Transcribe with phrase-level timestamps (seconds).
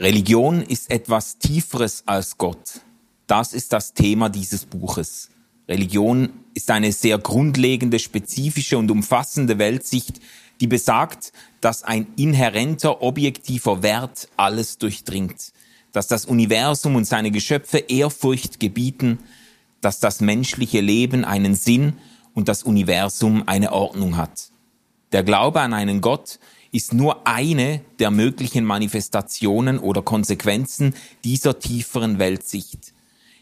[0.00, 2.82] Religion ist etwas Tieferes als Gott.
[3.26, 5.28] Das ist das Thema dieses Buches.
[5.68, 10.20] Religion ist eine sehr grundlegende, spezifische und umfassende Weltsicht,
[10.60, 15.52] die besagt, dass ein inhärenter, objektiver Wert alles durchdringt,
[15.90, 19.18] dass das Universum und seine Geschöpfe Ehrfurcht gebieten,
[19.80, 21.94] dass das menschliche Leben einen Sinn
[22.34, 24.50] und das Universum eine Ordnung hat.
[25.10, 26.38] Der Glaube an einen Gott
[26.78, 32.92] ist nur eine der möglichen Manifestationen oder Konsequenzen dieser tieferen Weltsicht.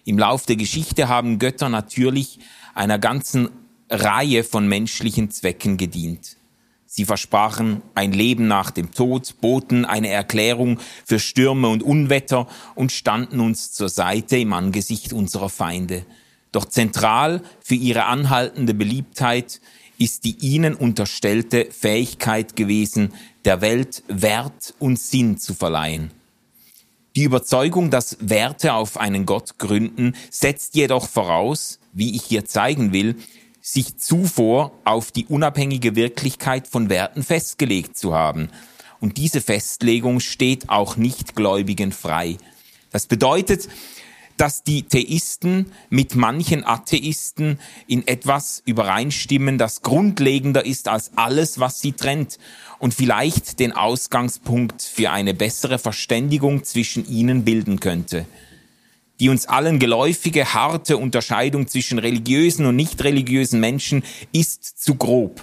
[0.06, 2.38] Im Lauf der Geschichte haben Götter natürlich
[2.74, 3.50] einer ganzen
[3.91, 6.38] Reihe von menschlichen Zwecken gedient.
[6.86, 12.91] Sie versprachen ein Leben nach dem Tod, boten eine Erklärung für Stürme und Unwetter und
[12.91, 16.06] standen uns zur Seite im Angesicht unserer Feinde.
[16.52, 19.60] Doch zentral für ihre anhaltende Beliebtheit
[19.98, 23.12] ist die ihnen unterstellte Fähigkeit gewesen,
[23.45, 26.10] der Welt Wert und Sinn zu verleihen.
[27.16, 32.92] Die Überzeugung, dass Werte auf einen Gott gründen, setzt jedoch voraus, wie ich hier zeigen
[32.92, 33.17] will,
[33.62, 38.50] sich zuvor auf die unabhängige Wirklichkeit von Werten festgelegt zu haben.
[39.00, 42.36] Und diese Festlegung steht auch Nichtgläubigen frei.
[42.91, 43.69] Das bedeutet,
[44.37, 51.81] dass die Theisten mit manchen Atheisten in etwas übereinstimmen, das grundlegender ist als alles, was
[51.81, 52.39] sie trennt
[52.79, 58.27] und vielleicht den Ausgangspunkt für eine bessere Verständigung zwischen ihnen bilden könnte.
[59.19, 65.42] Die uns allen geläufige, harte Unterscheidung zwischen religiösen und nicht religiösen Menschen ist zu grob.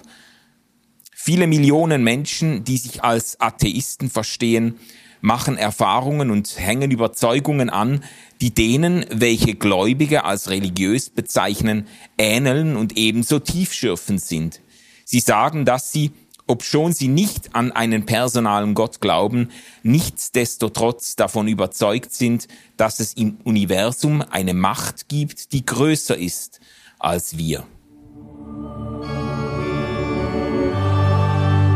[1.12, 4.78] Viele Millionen Menschen, die sich als Atheisten verstehen,
[5.24, 8.04] machen Erfahrungen und hängen Überzeugungen an,
[8.42, 14.60] die denen, welche Gläubige als religiös bezeichnen, ähneln und ebenso tiefschürfend sind.
[15.06, 16.12] Sie sagen, dass sie,
[16.46, 19.50] obschon sie nicht an einen personalen Gott glauben,
[19.82, 26.60] nichtsdestotrotz davon überzeugt sind, dass es im Universum eine Macht gibt, die größer ist
[27.00, 27.66] als wir.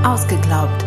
[0.03, 0.86] Ausgeglaubt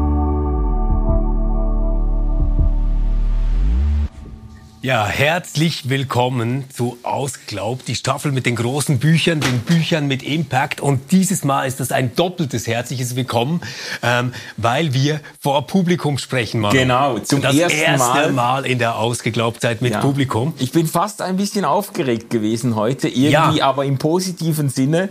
[4.83, 10.81] Ja, herzlich willkommen zu Ausglaubt, die Staffel mit den großen Büchern, den Büchern mit Impact.
[10.81, 13.61] Und dieses Mal ist das ein doppeltes herzliches Willkommen,
[14.01, 16.75] ähm, weil wir vor Publikum sprechen, Manu.
[16.75, 18.31] Genau, zum das ersten erste Mal.
[18.31, 19.99] Mal in der Ausglaubtzeit mit Ja.
[20.01, 20.55] Publikum.
[20.57, 23.65] Ich bin fast ein bisschen aufgeregt gewesen heute, irgendwie Ja.
[23.67, 25.09] aber im positiven Sinne.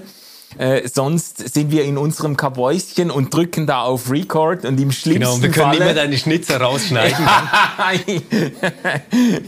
[0.59, 5.21] Äh, sonst sind wir in unserem Kabäuschen und drücken da auf Record und im schlimmsten
[5.21, 5.85] Genau, wir können Falle...
[5.85, 7.17] immer deine Schnitzer rausschneiden.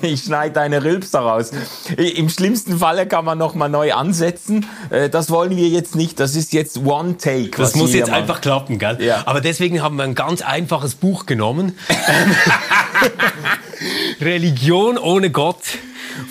[0.03, 1.51] ich schneide deine Rülpser raus.
[1.97, 4.67] Im schlimmsten Falle kann man noch mal neu ansetzen.
[4.91, 6.21] Äh, Das wollen wir jetzt nicht.
[6.21, 7.51] Das ist jetzt One Take.
[7.57, 8.21] Das muss jetzt machen.
[8.21, 9.03] einfach klappen, gell?
[9.03, 9.23] Ja.
[9.27, 11.77] Aber deswegen haben wir ein ganz einfaches Buch genommen.
[14.21, 15.63] Religion ohne Gott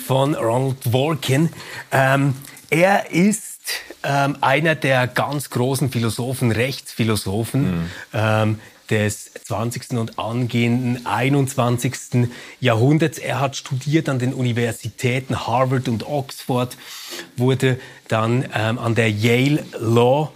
[0.06, 1.50] von Ronald Dworkin.
[1.90, 2.34] Ähm,
[2.70, 3.61] er ist
[4.02, 7.90] ähm, einer der ganz großen Philosophen, Rechtsphilosophen.
[8.12, 8.58] Ähm,
[8.90, 9.92] des 20.
[9.92, 12.28] und angehenden 21.
[12.60, 13.16] Jahrhunderts.
[13.16, 16.76] Er hat studiert an den Universitäten Harvard und Oxford,
[17.36, 20.30] wurde dann ähm, an der Yale Law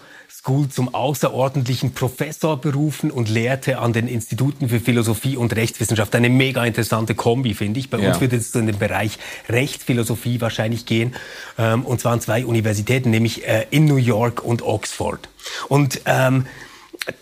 [0.47, 6.15] School zum außerordentlichen Professor berufen und lehrte an den Instituten für Philosophie und Rechtswissenschaft.
[6.15, 7.91] Eine mega interessante Kombi, finde ich.
[7.91, 8.11] Bei Ja.
[8.11, 9.19] uns wird es so in den Bereich
[9.49, 11.17] Rechtsphilosophie wahrscheinlich gehen.
[11.59, 15.29] Ähm, und zwar an zwei Universitäten, nämlich äh, in New York und Oxford.
[15.67, 16.47] Und ähm,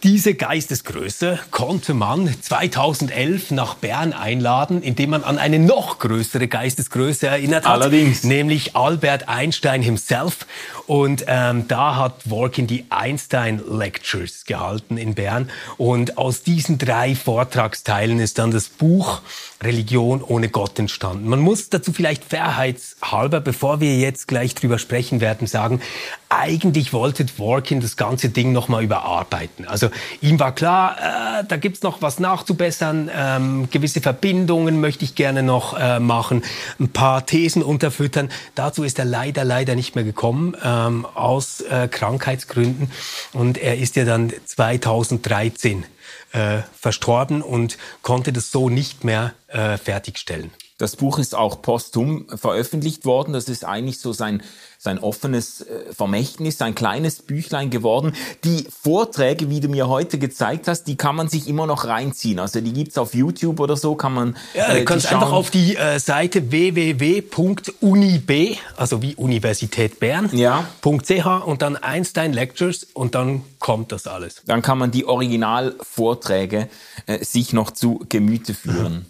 [0.02, 7.26] diese Geistesgröße konnte man 2011 nach Bern einladen, indem man an eine noch größere Geistesgröße
[7.26, 7.72] erinnert hat.
[7.72, 8.24] Allerdings.
[8.24, 10.46] Nämlich Albert Einstein himself.
[10.86, 15.50] Und ähm, da hat Dworkin die Einstein Lectures gehalten in Bern.
[15.76, 19.20] Und aus diesen drei Vortragsteilen ist dann das Buch
[19.62, 21.28] Religion ohne Gott entstanden.
[21.28, 25.80] Man muss dazu vielleicht fairheitshalber, bevor wir jetzt gleich drüber sprechen werden, sagen,
[26.28, 29.66] eigentlich wollte Dworkin das ganze Ding nochmal überarbeiten.
[29.74, 29.90] Also
[30.20, 35.42] ihm war klar, äh, da gibt's noch was nachzubessern, ähm, gewisse Verbindungen möchte ich gerne
[35.42, 36.44] noch äh, machen,
[36.78, 38.30] ein paar Thesen unterfüttern.
[38.54, 42.92] Dazu ist er leider, leider nicht mehr gekommen, ähm, aus äh, Krankheitsgründen.
[43.32, 45.84] Und er ist ja dann 2013
[46.30, 50.52] äh, verstorben und konnte das so nicht mehr äh, fertigstellen.
[50.84, 53.32] Das Buch ist auch posthum veröffentlicht worden.
[53.32, 54.42] Das ist eigentlich so sein,
[54.76, 58.12] sein offenes äh, Vermächtnis, sein kleines Büchlein geworden.
[58.44, 62.38] Die Vorträge, wie du mir heute gezeigt hast, die kann man sich immer noch reinziehen.
[62.38, 64.36] Also die gibt's auf YouTube oder so, kann man.
[64.52, 68.30] Ja, du äh, kannst einfach auf die äh, Seite www.unib,
[68.76, 70.68] also wie Universität Bern, Ja.
[70.82, 74.42] .ch und dann Einstein Lectures und dann kommt das alles.
[74.44, 76.68] Dann kann man die Originalvorträge
[77.06, 79.06] äh, sich noch zu Gemüte führen.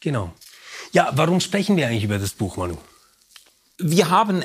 [0.00, 0.32] Genau.
[0.92, 2.76] Ja, warum sprechen wir eigentlich über das Buch, Manu?
[3.78, 4.42] Wir haben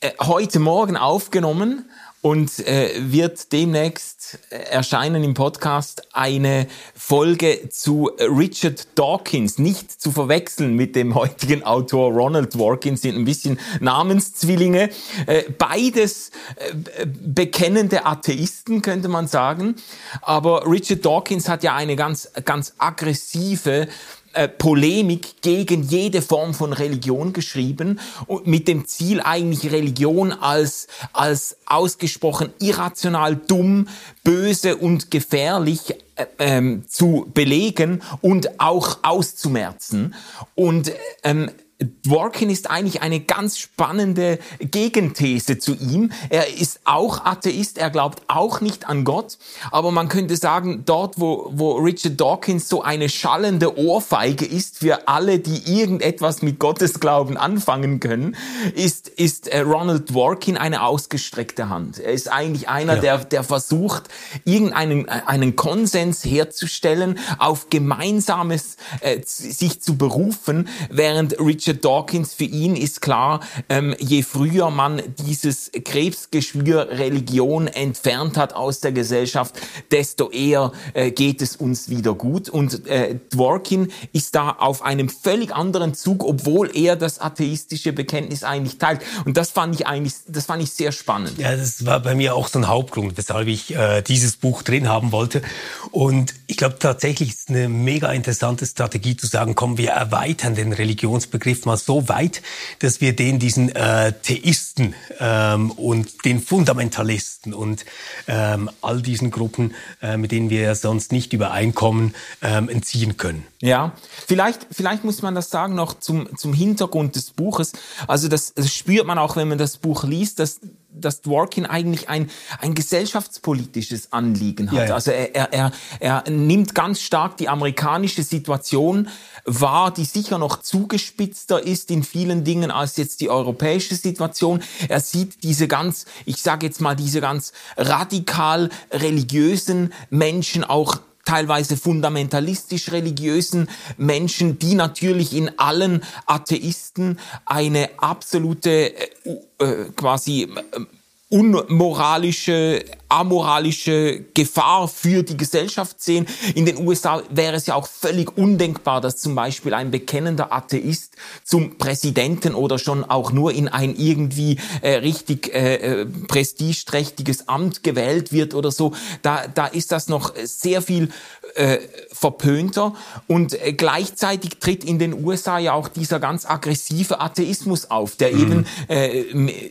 [0.00, 1.84] äh, heute Morgen aufgenommen
[2.22, 10.10] und äh, wird demnächst äh, erscheinen im Podcast eine Folge zu Richard Dawkins, nicht zu
[10.10, 14.88] verwechseln mit dem heutigen Autor Ronald Dworkin, sind ein bisschen Namenszwillinge.
[15.26, 19.76] Äh, beides äh, bekennende Atheisten, könnte man sagen.
[20.22, 23.86] Aber Richard Dawkins hat ja eine ganz, ganz aggressive
[24.32, 30.86] äh, Polemik gegen jede Form von Religion geschrieben und mit dem Ziel eigentlich Religion als,
[31.12, 33.88] als ausgesprochen irrational, dumm,
[34.24, 40.14] böse und gefährlich äh, ähm, zu belegen und auch auszumerzen.
[40.54, 40.92] Und
[41.22, 46.10] ähm, Dworkin ist eigentlich eine ganz spannende Gegenthese zu ihm.
[46.28, 49.38] Er ist auch Atheist, er glaubt auch nicht an Gott,
[49.70, 55.06] aber man könnte sagen, dort, wo, wo Richard Dawkins so eine schallende Ohrfeige ist für
[55.06, 58.34] alle, die irgendetwas mit Gottes Glauben anfangen können,
[58.74, 62.00] ist, ist äh, Ronald Dworkin eine ausgestreckte Hand.
[62.00, 63.00] Er ist eigentlich einer, Ja.
[63.00, 64.04] der, der versucht,
[64.44, 72.44] irgendeinen äh, einen Konsens herzustellen, auf Gemeinsames äh, sich zu berufen, während Richard Dawkins für
[72.44, 79.54] ihn ist klar, ähm, je früher man dieses Krebsgeschwür Religion entfernt hat aus der Gesellschaft,
[79.90, 82.48] desto eher äh, geht es uns wieder gut.
[82.48, 88.44] Und äh, Dworkin ist da auf einem völlig anderen Zug, obwohl er das atheistische Bekenntnis
[88.44, 89.00] eigentlich teilt.
[89.24, 91.38] Und das fand ich eigentlich, das fand ich sehr spannend.
[91.38, 94.88] Ja, das war bei mir auch so ein Hauptgrund, weshalb ich äh, dieses Buch drin
[94.88, 95.42] haben wollte.
[95.90, 100.72] Und ich glaube tatsächlich ist eine mega interessante Strategie zu sagen, komm, wir erweitern den
[100.72, 102.42] Religionsbegriff mal so weit,
[102.80, 107.84] dass wir den diesen äh, Theisten ähm, und den Fundamentalisten und
[108.26, 113.46] ähm, all diesen Gruppen, äh, mit denen wir ja sonst nicht übereinkommen, ähm, entziehen können.
[113.60, 113.92] Ja,
[114.26, 117.72] vielleicht, vielleicht muss man das sagen noch zum, zum Hintergrund des Buches.
[118.06, 120.60] Also das, das spürt man auch, wenn man das Buch liest, dass,
[120.92, 122.30] dass Dworkin eigentlich ein,
[122.60, 124.78] ein gesellschaftspolitisches Anliegen hat.
[124.78, 124.94] Ja, ja.
[124.94, 129.08] Also er, er, er nimmt ganz stark die amerikanische Situation
[129.48, 134.62] wahr, die sicher noch zugespitzter ist in vielen Dingen als jetzt die europäische Situation.
[134.88, 141.76] Er sieht diese ganz, ich sage jetzt mal, diese ganz radikal religiösen Menschen auch teilweise
[141.76, 143.68] fundamentalistisch religiösen
[143.98, 149.10] Menschen, die natürlich in allen Atheisten eine absolute äh,
[149.58, 150.80] äh, quasi äh,
[151.30, 156.26] unmoralische, amoralische Gefahr für die Gesellschaft sehen.
[156.54, 161.16] In den USA wäre es ja auch völlig undenkbar, dass zum Beispiel ein bekennender Atheist
[161.44, 167.82] zum Präsidenten oder schon auch nur in ein irgendwie äh, richtig äh, äh, prestigeträchtiges Amt
[167.82, 168.94] gewählt wird oder so.
[169.20, 171.10] Da, da ist das noch sehr viel
[171.54, 171.78] äh,
[172.12, 172.94] verpönter
[173.26, 178.32] und äh, gleichzeitig tritt in den USA ja auch dieser ganz aggressive Atheismus auf, der
[178.32, 179.24] eben äh,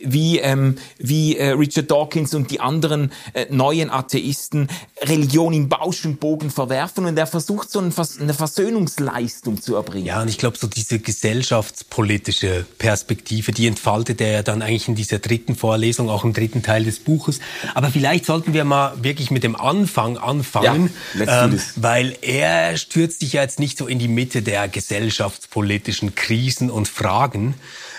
[0.04, 4.68] wie ähm, wie äh, Richard Dawkins und die anderen äh, neuen Atheisten
[5.02, 9.76] Religion in Bausch und Bogen verwerfen und er versucht so ein Vers eine Versöhnungsleistung zu
[9.76, 10.06] erbringen.
[10.06, 14.94] Ja, und ich glaube, so diese gesellschaftspolitische Perspektive, die entfaltet er ja dann eigentlich in
[14.94, 17.40] dieser dritten Vorlesung, auch im dritten Teil des Buches.
[17.74, 21.67] Aber vielleicht sollten wir mal wirklich mit dem Anfang anfangen, Ja, let's do this.
[21.76, 26.88] Weil er stürzt sich ja jetzt nicht so in die Mitte der gesellschaftspolitischen Krisen und
[26.88, 27.54] Fragen,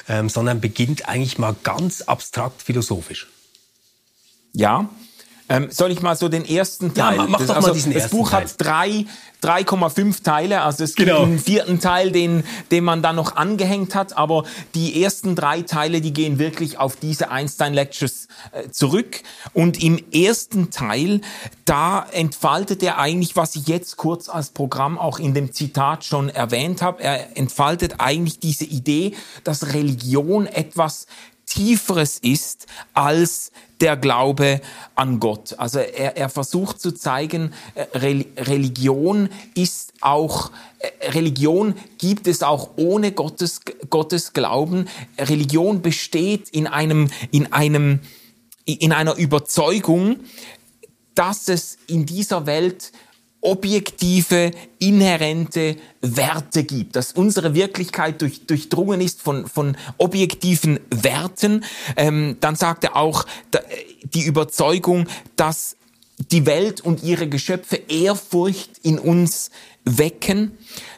[0.07, 3.27] ähm, sondern beginnt eigentlich mal ganz abstrakt philosophisch.
[4.53, 4.89] Ja.
[5.49, 7.17] Ähm, soll ich mal so den ersten Ja, Teil?
[7.17, 8.41] mach- mach das, doch mal also, diesen Das ersten Buch Teil.
[8.43, 9.05] hat drei
[9.41, 11.19] 3,5 Teile, also es Genau.
[11.19, 14.43] gibt einen vierten Teil, den, den man dann noch angehängt hat, aber
[14.75, 19.21] die ersten drei Teile, die gehen wirklich auf diese Einstein Lectures äh, zurück.
[19.53, 21.21] Und im ersten Teil,
[21.63, 26.27] da entfaltet er eigentlich, was ich jetzt kurz als Programm auch in dem Zitat schon
[26.29, 29.13] erwähnt habe, er entfaltet eigentlich diese Idee,
[29.45, 31.07] dass Religion etwas
[31.45, 33.51] Tieferes ist als
[33.81, 34.61] der Glaube
[34.95, 35.55] an Gott.
[35.57, 42.43] Also er, er versucht zu zeigen, äh, Rel- Religion ist auch, äh, Religion gibt es
[42.43, 44.87] auch ohne Gottes, Gottes Glauben.
[45.17, 47.99] Religion besteht in einem, in einem,
[48.65, 50.19] in einer Überzeugung,
[51.15, 52.91] dass es in dieser Welt
[53.41, 61.63] objektive, inhärente Werte gibt, dass unsere Wirklichkeit durch, durchdrungen ist von, von objektiven Werten.
[61.95, 63.25] Ähm, dann sagt er auch
[64.03, 65.77] die Überzeugung, dass
[66.31, 69.51] die Welt und ihre Geschöpfe Ehrfurcht in uns
[69.85, 70.57] wecken,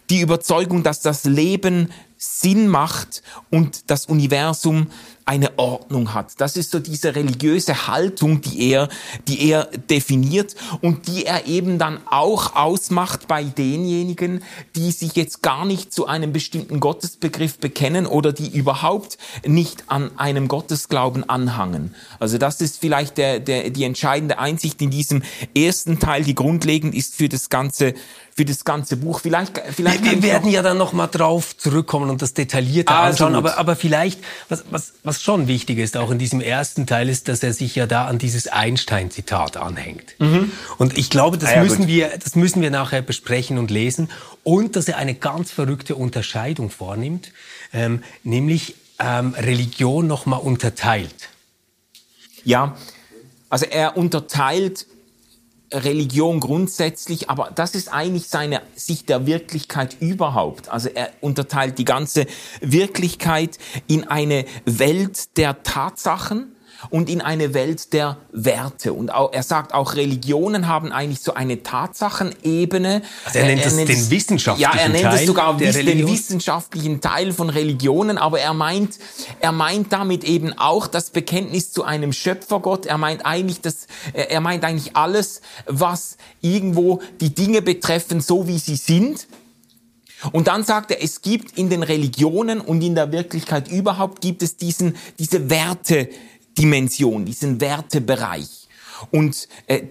[0.09, 4.87] die Überzeugung, dass das Leben Sinn macht und das Universum
[5.31, 6.33] eine Ordnung hat.
[6.39, 8.89] Das ist so diese religiöse Haltung, die er,
[9.29, 14.43] die er definiert und die er eben dann auch ausmacht bei denjenigen,
[14.75, 20.11] die sich jetzt gar nicht zu einem bestimmten Gottesbegriff bekennen oder die überhaupt nicht an
[20.17, 21.95] einem Gottesglauben anhangen.
[22.19, 25.23] Also das ist vielleicht der, der, die entscheidende Einsicht in diesem
[25.55, 27.93] ersten Teil, die grundlegend ist für das ganze
[28.35, 29.19] für das ganze Buch.
[29.19, 33.25] Vielleicht, vielleicht wir, wir werden ja dann noch mal drauf zurückkommen und das detaillierter also
[33.25, 33.35] anschauen.
[33.35, 34.19] Aber, aber vielleicht,
[34.49, 37.75] was, was, was schon wichtig ist, auch in diesem ersten Teil, ist, dass er sich
[37.75, 40.15] ja da an dieses Einstein-Zitat anhängt.
[40.19, 40.51] Mhm.
[40.77, 44.09] Und ich glaube, das, ah, ja, müssen wir, das müssen wir nachher besprechen und lesen.
[44.43, 47.31] Und dass er eine ganz verrückte Unterscheidung vornimmt,
[47.73, 51.29] ähm, nämlich ähm, Religion noch mal unterteilt.
[52.43, 52.75] Ja,
[53.49, 54.87] also er unterteilt
[55.73, 60.69] Religion grundsätzlich, aber das ist eigentlich seine Sicht der Wirklichkeit überhaupt.
[60.69, 62.25] Also er unterteilt die ganze
[62.61, 66.50] Wirklichkeit in eine Welt der Tatsachen,
[66.89, 68.93] und in eine Welt der Werte.
[68.93, 73.01] Und auch, er sagt auch, Religionen haben eigentlich so eine Tatsachenebene.
[73.25, 74.77] Also er nennt er, er nennt es den wissenschaftlichen Teil.
[74.77, 78.97] Ja, er nennt Teil es sogar den wissenschaftlichen Teil von Religionen, aber er meint,
[79.39, 82.85] er meint damit eben auch das Bekenntnis zu einem Schöpfergott.
[82.85, 88.59] Er meint eigentlich das, er meint eigentlich alles, was irgendwo die Dinge betreffen, so wie
[88.59, 89.27] sie sind.
[90.31, 94.43] Und dann sagt er, es gibt in den Religionen und in der Wirklichkeit überhaupt gibt
[94.43, 96.09] es diesen, diese Werte,
[96.61, 98.67] Dimension, diesen Wertebereich.
[99.09, 99.81] Und äh,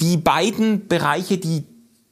[0.00, 1.64] die beiden Bereiche, die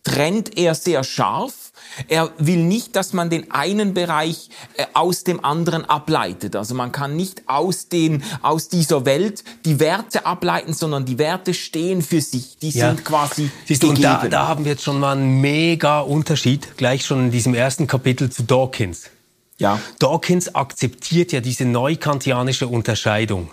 [0.05, 1.73] trennt er sehr scharf.
[2.07, 6.55] Er will nicht, dass man den einen Bereich äh, aus dem anderen ableitet.
[6.55, 11.55] Also man kann nicht aus den aus dieser Welt die Werte ableiten, sondern die Werte
[11.55, 12.59] stehen für sich.
[12.59, 12.89] Die ja.
[12.89, 16.77] sind quasi Siehst du, und da, da haben wir jetzt schon mal einen mega Unterschied
[16.77, 19.11] gleich schon in diesem ersten Kapitel zu Dawkins.
[19.59, 19.81] Ja.
[19.99, 23.51] Dawkins akzeptiert ja diese neukantianische Unterscheidung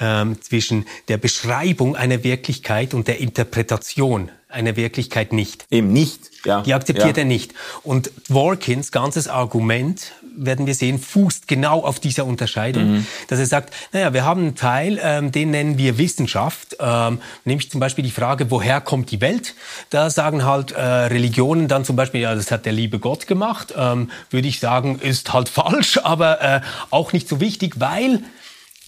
[0.00, 5.66] ähm, zwischen der Beschreibung einer Wirklichkeit und der Interpretation einer Wirklichkeit nicht.
[5.70, 6.62] Eben nicht, ja.
[6.62, 7.22] Die akzeptiert ja.
[7.22, 7.52] er nicht.
[7.82, 13.06] Und Dworkins ganzes Argument, werden wir sehen, fußt genau auf dieser Unterscheidung, mhm.
[13.28, 17.70] dass er sagt, naja, wir haben einen Teil, ähm, den nennen wir Wissenschaft, ähm, nämlich
[17.70, 19.54] zum Beispiel die Frage, woher kommt die Welt?
[19.90, 23.74] Da sagen halt äh, Religionen dann zum Beispiel, ja, das hat der liebe Gott gemacht,
[23.76, 28.22] ähm, würde ich sagen, ist halt falsch, aber äh, auch nicht so wichtig, weil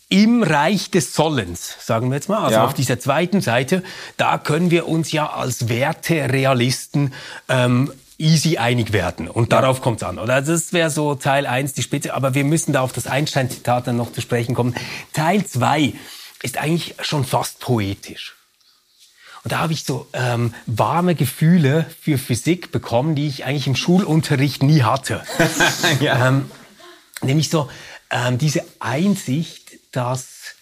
[0.09, 2.65] im Reich des Sollens, sagen wir jetzt mal, also ja.
[2.65, 3.83] auf dieser zweiten Seite,
[4.17, 7.13] da können wir uns ja als Werterealisten
[7.49, 9.29] ähm, easy einig werden.
[9.29, 9.61] Und ja.
[9.61, 10.19] darauf kommt es an.
[10.19, 12.15] Oder das wäre so Teil eins die Spitze.
[12.15, 14.75] Aber wir müssen da auf das Einstein-Zitat dann noch zu sprechen kommen.
[15.13, 15.93] Teil zwei
[16.43, 18.35] ist eigentlich schon fast poetisch.
[19.45, 23.77] Und da habe ich so ähm, warme Gefühle für Physik bekommen, die ich eigentlich im
[23.77, 25.23] Schulunterricht nie hatte.
[26.01, 26.29] ja.
[26.29, 26.51] ähm,
[27.23, 27.71] nämlich so
[28.11, 30.55] ähm, diese Einsicht, dass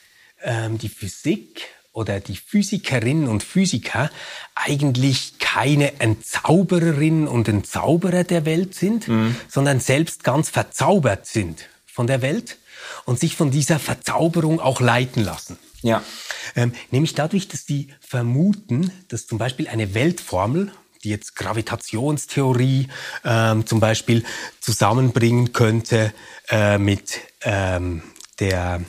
[0.43, 4.11] ähm, die Physik oder die Physikerinnen und Physiker
[4.55, 9.35] eigentlich keine Entzaubererinnen und Entzauberer der Welt sind, mhm.
[9.49, 12.59] sondern selbst ganz verzaubert sind von der Welt
[13.07, 15.59] und sich von dieser Verzauberung auch leiten lassen.
[15.81, 16.03] Ja.
[16.55, 22.89] Ähm, nämlich dadurch, dass die vermuten, dass zum Beispiel eine Weltformel, die jetzt Gravitationstheorie
[23.25, 24.25] ähm, zum Beispiel
[24.61, 26.13] zusammenbringen könnte
[26.49, 28.03] äh, mit ähm,
[28.39, 28.83] der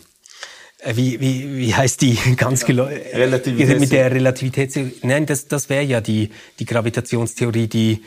[0.86, 2.86] wie, wie, wie heißt die ganz genau?
[2.86, 3.80] Relativität.
[3.80, 4.94] Mit der Relativitätstheorie.
[5.04, 6.30] Nein, das, das wäre ja die,
[6.60, 8.04] die Gravitationstheorie, die,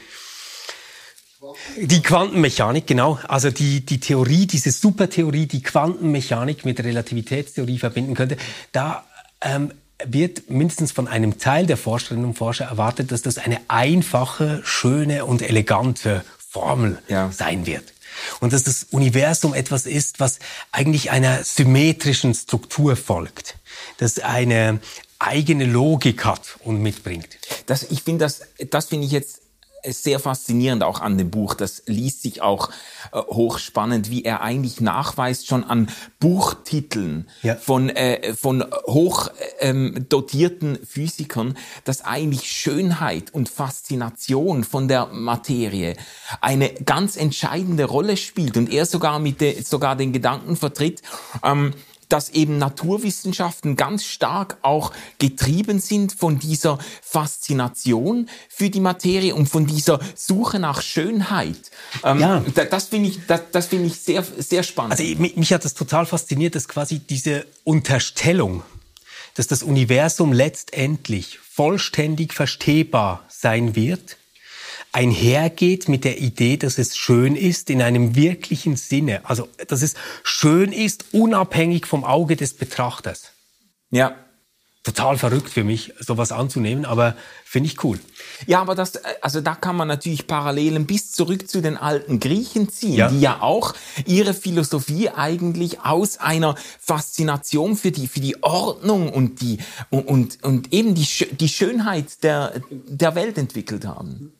[1.76, 3.18] die Quantenmechanik, genau.
[3.26, 8.36] Also die, die Theorie, diese Supertheorie, die Quantenmechanik mit Relativitätstheorie verbinden könnte.
[8.72, 9.04] Da
[9.40, 9.72] ähm,
[10.04, 15.24] wird mindestens von einem Teil der Forscherinnen und Forscher erwartet, dass das eine einfache, schöne
[15.24, 17.30] und elegante Formel ja.
[17.32, 17.92] sein wird.
[18.40, 20.38] Und dass das Universum etwas ist, was
[20.72, 23.56] eigentlich einer symmetrischen Struktur folgt.
[23.98, 24.80] Das eine
[25.18, 27.28] eigene Logik hat und mitbringt.
[27.66, 29.39] Das, ich finde das, das finde ich jetzt
[29.84, 31.54] sehr faszinierend auch an dem Buch.
[31.54, 32.70] Das liest sich auch
[33.12, 37.56] äh, hochspannend, wie er eigentlich nachweist schon an Buchtiteln ja.
[37.56, 39.28] von, äh, von hoch
[39.60, 45.96] ähm, dotierten Physikern, dass eigentlich Schönheit und Faszination von der Materie
[46.40, 51.02] eine ganz entscheidende Rolle spielt und er sogar mit de, sogar den Gedanken vertritt,
[51.42, 51.74] ähm,
[52.12, 59.48] dass eben Naturwissenschaften ganz stark auch getrieben sind von dieser Faszination für die Materie und
[59.48, 61.70] von dieser Suche nach Schönheit.
[62.04, 62.44] Ähm, ja.
[62.70, 64.92] Das finde ich, das, das finde ich sehr, sehr spannend.
[64.92, 68.62] Also mich, mich hat das total fasziniert, dass quasi diese Unterstellung,
[69.34, 74.16] dass das Universum letztendlich vollständig verstehbar sein wird,
[74.92, 79.20] einhergeht mit der Idee, dass es schön ist in einem wirklichen Sinne.
[79.24, 83.32] Also, dass es schön ist, unabhängig vom Auge des Betrachters.
[83.90, 84.14] Ja.
[84.82, 88.00] Total verrückt für mich, sowas anzunehmen, aber finde ich cool.
[88.46, 92.70] Ja, aber das, also da kann man natürlich Parallelen bis zurück zu den alten Griechen
[92.70, 93.10] ziehen, ja.
[93.10, 93.74] die ja auch
[94.06, 99.58] ihre Philosophie eigentlich aus einer Faszination für die, für die Ordnung und die,
[99.90, 104.32] und, und, und eben die, die Schönheit der, der Welt entwickelt haben.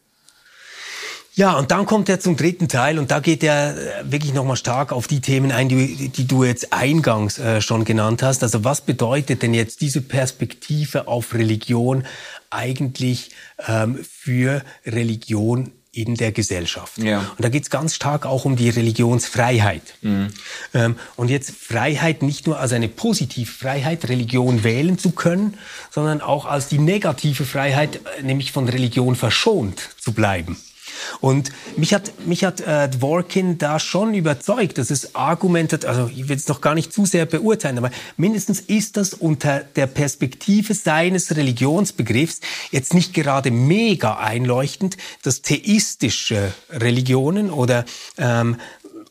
[1.35, 4.57] Ja, und dann kommt er zum dritten Teil und da geht er äh, wirklich nochmal
[4.57, 8.43] stark auf die Themen ein, die, die du jetzt eingangs äh, schon genannt hast.
[8.43, 12.05] Also was bedeutet denn jetzt diese Perspektive auf Religion
[12.51, 13.31] eigentlich
[13.67, 16.99] ähm, für Religion in der Gesellschaft.
[16.99, 17.19] Ja.
[17.19, 19.83] Und da geht es ganz stark auch um die Religionsfreiheit.
[20.03, 20.29] Mhm.
[20.73, 25.59] Ähm, und jetzt Freiheit nicht nur als eine positive Freiheit, Religion wählen zu können,
[25.91, 30.57] sondern auch als die negative Freiheit, äh, nämlich von Religion verschont zu bleiben.
[31.21, 36.29] Und mich hat, mich hat äh, Dworkin da schon überzeugt, dass es argumentet, also ich
[36.29, 40.75] will es noch gar nicht zu sehr beurteilen, aber mindestens ist das unter der Perspektive
[40.75, 42.41] seines Religionsbegriffs
[42.71, 47.85] jetzt nicht gerade mega einleuchtend, dass theistische Religionen oder
[48.19, 48.57] ähm,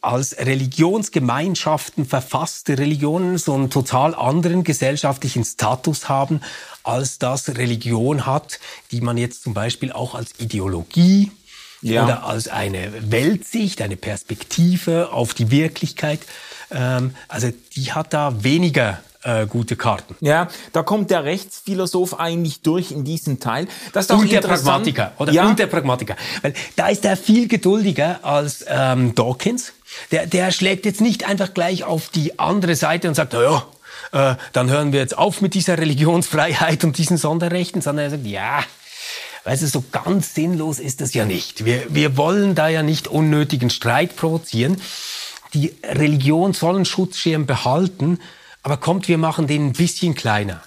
[0.02, 6.42] als Religionsgemeinschaften verfasste Religionen so einen total anderen gesellschaftlichen Status haben,
[6.84, 8.60] als das Religion hat,
[8.92, 11.32] die man jetzt zum Beispiel auch als Ideologie
[11.82, 12.04] ja.
[12.04, 16.20] oder als eine Weltsicht, eine Perspektive auf die Wirklichkeit.
[16.72, 20.16] Ähm, also die hat da weniger äh, gute Karten.
[20.22, 23.68] Ja, da kommt der Rechtsphilosoph eigentlich durch in diesem Teil.
[23.94, 25.32] Das ist auch und der Pragmatiker, oder?
[25.34, 25.48] Ja.
[25.48, 26.16] Und der Pragmatiker.
[26.42, 29.74] Weil da ist er viel geduldiger als ähm, Dawkins.
[30.12, 33.66] Der, der schlägt jetzt nicht einfach gleich auf die andere Seite und sagt, ja,
[34.12, 38.26] äh, dann hören wir jetzt auf mit dieser Religionsfreiheit und diesen Sonderrechten, sondern er sagt,
[38.26, 38.64] ja,
[39.44, 41.66] Weißt du, so ganz sinnlos ist das ja nicht.
[41.66, 44.82] Wir, wir wollen da ja nicht unnötigen Streit provozieren.
[45.54, 48.20] Die Religion soll einen Schutzschirm behalten,
[48.62, 50.62] aber kommt, wir machen den ein bisschen kleiner.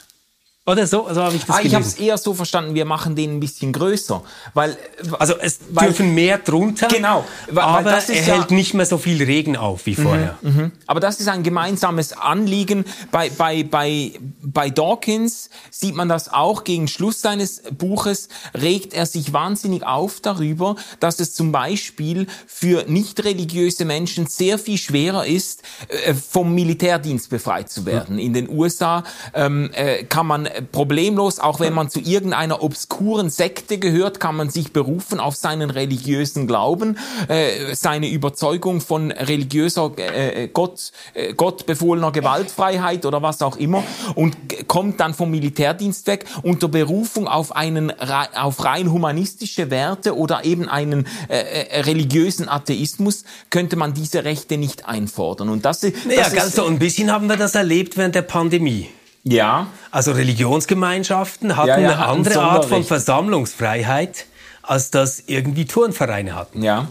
[0.65, 3.17] Oder so, so habe ich das ah, Ich habe es eher so verstanden, wir machen
[3.17, 4.23] den ein bisschen größer,
[4.55, 4.77] weil
[5.19, 6.87] also es weil, dürfen mehr drunter.
[6.87, 10.03] Genau, weil, aber weil er ja, hält nicht mehr so viel Regen auf wie mhm,
[10.05, 10.39] vorher.
[10.41, 12.85] Mhm, aber das ist ein gemeinsames Anliegen.
[13.11, 19.07] Bei bei bei bei Dawkins sieht man das auch gegen Schluss seines Buches regt er
[19.07, 25.27] sich wahnsinnig auf darüber, dass es zum Beispiel für nicht religiöse Menschen sehr viel schwerer
[25.27, 28.15] ist, äh, vom Militärdienst befreit zu werden.
[28.15, 28.23] Mhm.
[28.23, 29.03] In den USA
[29.35, 34.51] ähm, äh, kann man problemlos, auch wenn man zu irgendeiner obskuren Sekte gehört, kann man
[34.51, 42.13] sich berufen auf seinen religiösen Glauben, äh, seine Überzeugung von religiöser äh, Gott, äh, Gottbefohlener
[42.13, 43.83] Gewaltfreiheit oder was auch immer
[44.15, 44.37] und
[44.69, 50.69] kommt dann vom Militärdienst weg unter Berufung auf einen auf rein humanistische Werte oder eben
[50.69, 56.29] einen äh, äh religiösen Atheismus könnte man diese Rechte nicht einfordern und das, das naja,
[56.29, 58.89] ganz so ein bisschen haben wir das erlebt während der Pandemie.
[59.25, 59.69] Ja.
[59.91, 64.27] Also Religionsgemeinschaften hatten ja, ja, eine andere Art von Versammlungsfreiheit,
[64.63, 66.63] als das irgendwie Turnvereine hatten.
[66.63, 66.89] Ja.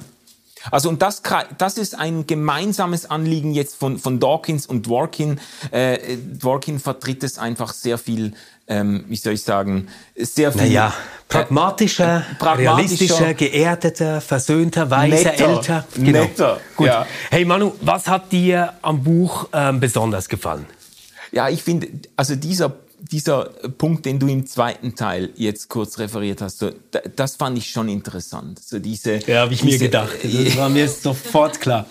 [0.69, 1.23] Also und das,
[1.57, 5.39] das ist ein gemeinsames Anliegen jetzt von, von Dawkins und Dworkin.
[5.71, 8.33] Äh, Dworkin vertritt es einfach sehr viel,
[8.67, 10.61] ähm, wie soll ich sagen, sehr viel...
[10.61, 10.93] Naja,
[11.27, 15.85] pragmatischer, äh, pragmatischer realistischer, geerdeter, versöhnter, weiser, netter, älter.
[15.95, 16.21] Genau.
[16.21, 16.87] Netter, Gut.
[16.87, 17.07] Ja.
[17.31, 20.67] Hey Manu, was hat dir am Buch ähm, besonders gefallen?
[21.31, 23.45] Ja, ich finde, also dieser dieser
[23.77, 26.71] Punkt, den du im zweiten Teil jetzt kurz referiert hast, so,
[27.15, 28.59] das fand ich schon interessant.
[28.59, 30.17] So diese, ja, habe ich diese, mir gedacht.
[30.23, 31.87] Das war mir sofort klar,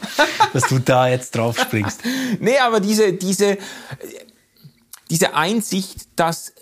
[0.53, 2.01] dass du da jetzt drauf springst.
[2.39, 3.59] Nee, aber diese, diese,
[5.11, 6.53] diese Einsicht, dass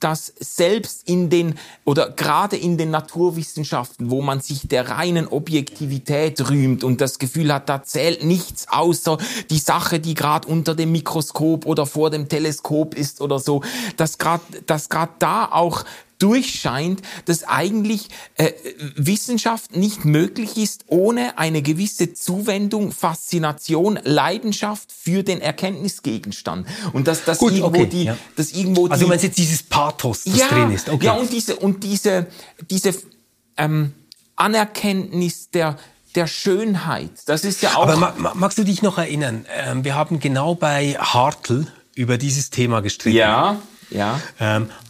[0.00, 1.54] dass selbst in den
[1.84, 7.52] oder gerade in den Naturwissenschaften, wo man sich der reinen Objektivität rühmt und das Gefühl
[7.52, 9.18] hat, da zählt nichts außer
[9.50, 13.62] die Sache, die gerade unter dem Mikroskop oder vor dem Teleskop ist oder so,
[13.96, 15.84] dass gerade dass gerade da auch
[16.18, 18.52] durchscheint, dass eigentlich äh,
[18.96, 27.24] Wissenschaft nicht möglich ist ohne eine gewisse Zuwendung, Faszination, Leidenschaft für den Erkenntnisgegenstand und dass
[27.24, 28.16] das irgendwo okay, die, ja.
[28.36, 31.06] dass irgendwo also du meinst jetzt dieses Pathos, das ja, drin ist, okay.
[31.06, 32.26] ja und diese und diese
[32.70, 32.94] diese
[33.56, 33.92] ähm,
[34.36, 35.78] Anerkenntnis der
[36.14, 37.10] der Schönheit.
[37.26, 37.86] Das ist ja auch.
[37.86, 39.44] Aber magst du dich noch erinnern?
[39.54, 43.18] Ähm, wir haben genau bei Hartl über dieses Thema gestritten.
[43.18, 44.20] Ja, ja.
[44.40, 44.85] Ähm, äh,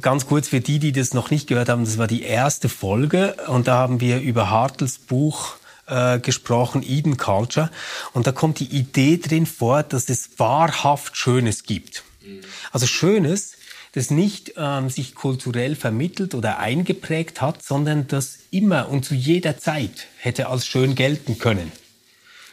[0.00, 3.36] ganz kurz für die, die das noch nicht gehört haben, das war die erste Folge
[3.48, 7.70] und da haben wir über Hartels Buch äh, gesprochen, Eden Culture.
[8.12, 12.04] Und da kommt die Idee drin vor, dass es wahrhaft Schönes gibt.
[12.72, 13.52] Also Schönes,
[13.92, 19.58] das nicht ähm, sich kulturell vermittelt oder eingeprägt hat, sondern das immer und zu jeder
[19.58, 21.72] Zeit hätte als schön gelten können.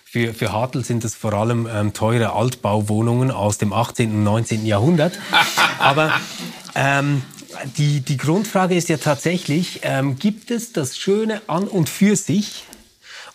[0.06, 4.12] Für, für Hartl sind das vor allem ähm, teure Altbauwohnungen aus dem 18.
[4.12, 4.66] und 19.
[4.66, 5.20] Jahrhundert.
[5.80, 6.14] Aber
[6.76, 7.24] ähm,
[7.78, 12.66] die, die Grundfrage ist ja tatsächlich, ähm, gibt es das Schöne an und für sich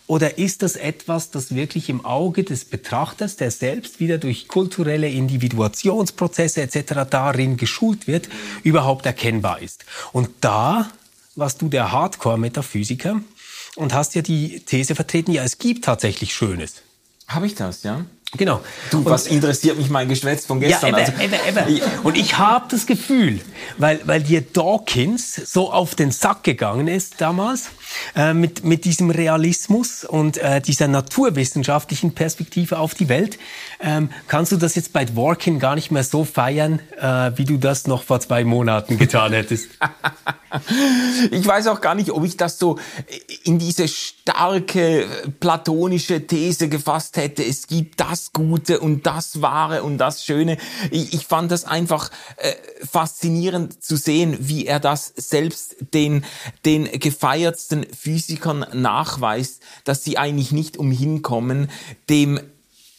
[0.06, 5.08] oder ist das etwas, das wirklich im Auge des Betrachters, der selbst wieder durch kulturelle
[5.08, 7.08] Individuationsprozesse etc.
[7.08, 8.28] darin geschult wird,
[8.64, 9.84] überhaupt erkennbar ist?
[10.12, 10.90] Und da
[11.36, 13.20] warst du der Hardcore-Metaphysiker
[13.76, 16.82] und hast ja die These vertreten, ja, es gibt tatsächlich Schönes.
[17.28, 18.04] Habe ich das, ja?
[18.36, 18.60] Genau.
[18.90, 20.94] Du, und, was interessiert mich mein Geschwätz von gestern?
[20.94, 22.04] Ja, ever, also, ever, ever.
[22.04, 23.40] Und ich habe das Gefühl,
[23.76, 27.70] weil, weil dir Dawkins so auf den Sack gegangen ist damals,
[28.14, 33.38] äh, mit, mit diesem Realismus und äh, dieser naturwissenschaftlichen Perspektive auf die Welt,
[33.80, 37.56] ähm, kannst du das jetzt bei Dworkin gar nicht mehr so feiern, äh, wie du
[37.56, 39.68] das noch vor zwei Monaten getan hättest.
[41.30, 42.78] ich weiß auch gar nicht, ob ich das so
[43.44, 45.06] in diese starke
[45.40, 47.44] platonische These gefasst hätte.
[47.44, 50.56] Es gibt das Gute und das Wahre und das Schöne.
[50.90, 52.52] Ich, ich fand das einfach äh,
[52.86, 56.24] faszinierend zu sehen, wie er das selbst den,
[56.64, 61.70] den gefeiertsten Physikern nachweist, dass sie eigentlich nicht umhin kommen,
[62.08, 62.40] dem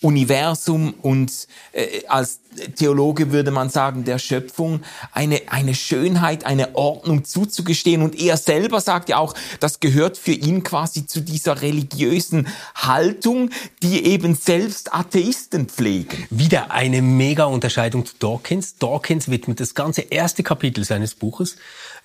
[0.02, 2.40] Universum und äh, als
[2.76, 4.82] Theologe würde man sagen, der Schöpfung
[5.14, 8.02] eine, eine Schönheit, eine Ordnung zuzugestehen.
[8.02, 13.52] Und er selber sagt ja auch, das gehört für ihn quasi zu dieser religiösen Haltung,
[13.84, 16.26] die eben selbst Atheisten pflegen.
[16.32, 18.78] Wieder eine mega Unterscheidung zu Dawkins.
[18.78, 21.58] Dawkins widmet das ganze erste Kapitel seines Buches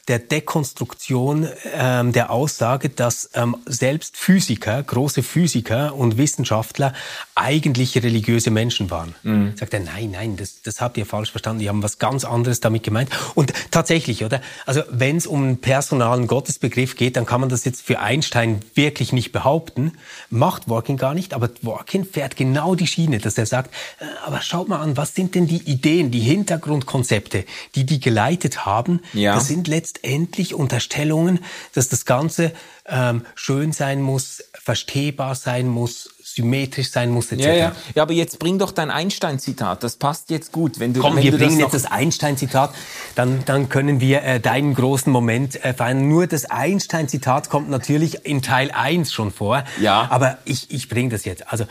[0.08, 6.92] der Dekonstruktion ähm, der Aussage, dass ähm, selbst Physiker, große Physiker und Wissenschaftler
[7.34, 9.16] eigentlich religiöse Menschen waren.
[9.24, 9.56] Mhm.
[9.56, 12.60] Sagt er, nein, nein, das, das habt ihr falsch verstanden, die haben was ganz anderes
[12.60, 13.10] damit gemeint.
[13.34, 14.40] Und tatsächlich, oder?
[14.64, 18.60] Also wenn es um einen personalen Gottesbegriff geht, dann kann man das jetzt für Einstein
[18.74, 19.92] wirklich nicht behaupten.
[20.30, 24.40] Macht Dworkin gar nicht, aber Dworkin fährt genau die Schiene, dass er sagt, äh, aber
[24.40, 29.00] schaut mal an, was sind denn die Ideen, die Hintergrundkonzepte, die die geleitet haben?
[29.12, 29.34] Ja.
[29.34, 31.40] Das sind letztendlich letztendlich Unterstellungen,
[31.74, 32.52] dass das Ganze
[32.86, 37.44] ähm, schön sein muss, verstehbar sein muss, symmetrisch sein muss, etc.
[37.44, 37.72] Ja, ja.
[37.94, 39.82] ja aber jetzt bring doch dein Einstein-Zitat.
[39.82, 40.78] Das passt jetzt gut.
[40.78, 42.74] Wenn du, Komm, wenn wir du bringen das jetzt das Einstein-Zitat.
[43.14, 46.08] Dann, dann können wir äh, deinen großen Moment äh, feiern.
[46.08, 49.64] Nur das Einstein-Zitat kommt natürlich in Teil 1 schon vor.
[49.80, 50.08] Ja.
[50.10, 51.50] Aber ich, ich bringe das jetzt.
[51.52, 51.64] Also,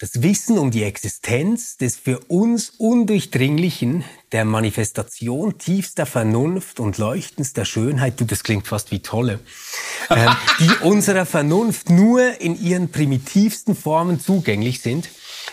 [0.00, 7.66] das Wissen um die Existenz des für uns Undurchdringlichen, der Manifestation tiefster Vernunft und leuchtendster
[7.66, 9.40] Schönheit, du, das klingt fast wie tolle,
[10.10, 15.10] ähm, die unserer Vernunft nur in ihren primitivsten Formen zugänglich sind,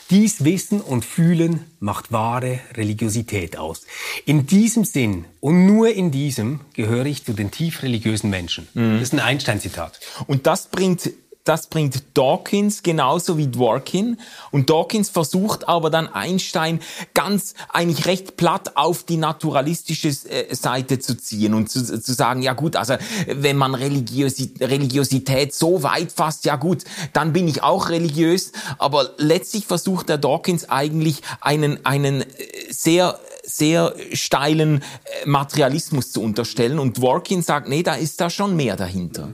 [0.10, 3.86] dies Wissen und Fühlen macht wahre Religiosität aus.
[4.26, 8.70] In diesem Sinn und nur in diesem gehöre ich zu den tief religiösen Menschen.
[8.74, 8.94] Mhm.
[8.94, 10.00] Das ist ein Einstein-Zitat.
[10.26, 11.10] Und das bringt
[11.48, 14.20] das bringt Dawkins genauso wie Dworkin.
[14.52, 16.80] Und Dawkins versucht aber dann Einstein
[17.14, 22.42] ganz eigentlich recht platt auf die naturalistische äh, Seite zu ziehen und zu, zu sagen,
[22.42, 22.96] ja gut, also
[23.28, 26.84] wenn man Religiosität, Religiosität so weit fasst, ja gut,
[27.14, 28.52] dann bin ich auch religiös.
[28.78, 32.26] Aber letztlich versucht der Dawkins eigentlich einen, einen äh,
[32.70, 36.80] sehr sehr steilen äh, Materialismus zu unterstellen.
[36.80, 39.32] Und Dworkin sagt, nee, da ist da schon mehr dahinter.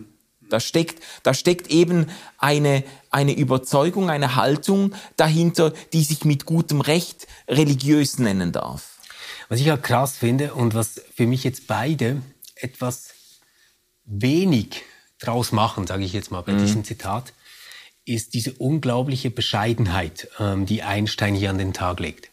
[0.50, 6.82] Da steckt, da steckt eben eine, eine Überzeugung, eine Haltung dahinter, die sich mit gutem
[6.82, 9.00] Recht religiös nennen darf.
[9.50, 12.22] Was ich halt krass finde und was für mich jetzt beide
[12.56, 13.10] etwas
[14.06, 14.84] wenig
[15.20, 16.60] draus machen, sage ich jetzt mal bei mhm.
[16.60, 17.34] diesem Zitat,
[18.06, 22.30] ist diese unglaubliche Bescheidenheit, ähm, die Einstein hier an den Tag legt.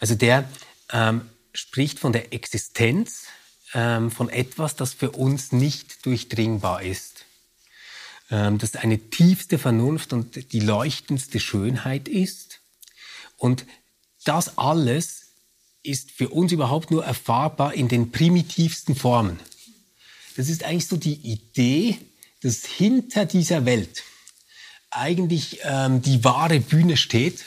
[0.00, 0.48] Also der
[0.92, 3.23] ähm, spricht von der Existenz
[3.74, 7.24] ähm, von etwas, das für uns nicht durchdringbar ist.
[8.30, 12.60] Ähm, das eine tiefste Vernunft und die leuchtendste Schönheit ist.
[13.36, 13.66] Und
[14.24, 15.24] das alles
[15.82, 19.38] ist für uns überhaupt nur erfahrbar in den primitivsten Formen.
[20.36, 21.98] Das ist eigentlich so die Idee,
[22.42, 24.02] dass hinter dieser Welt
[24.90, 27.44] eigentlich ähm, die wahre Bühne steht,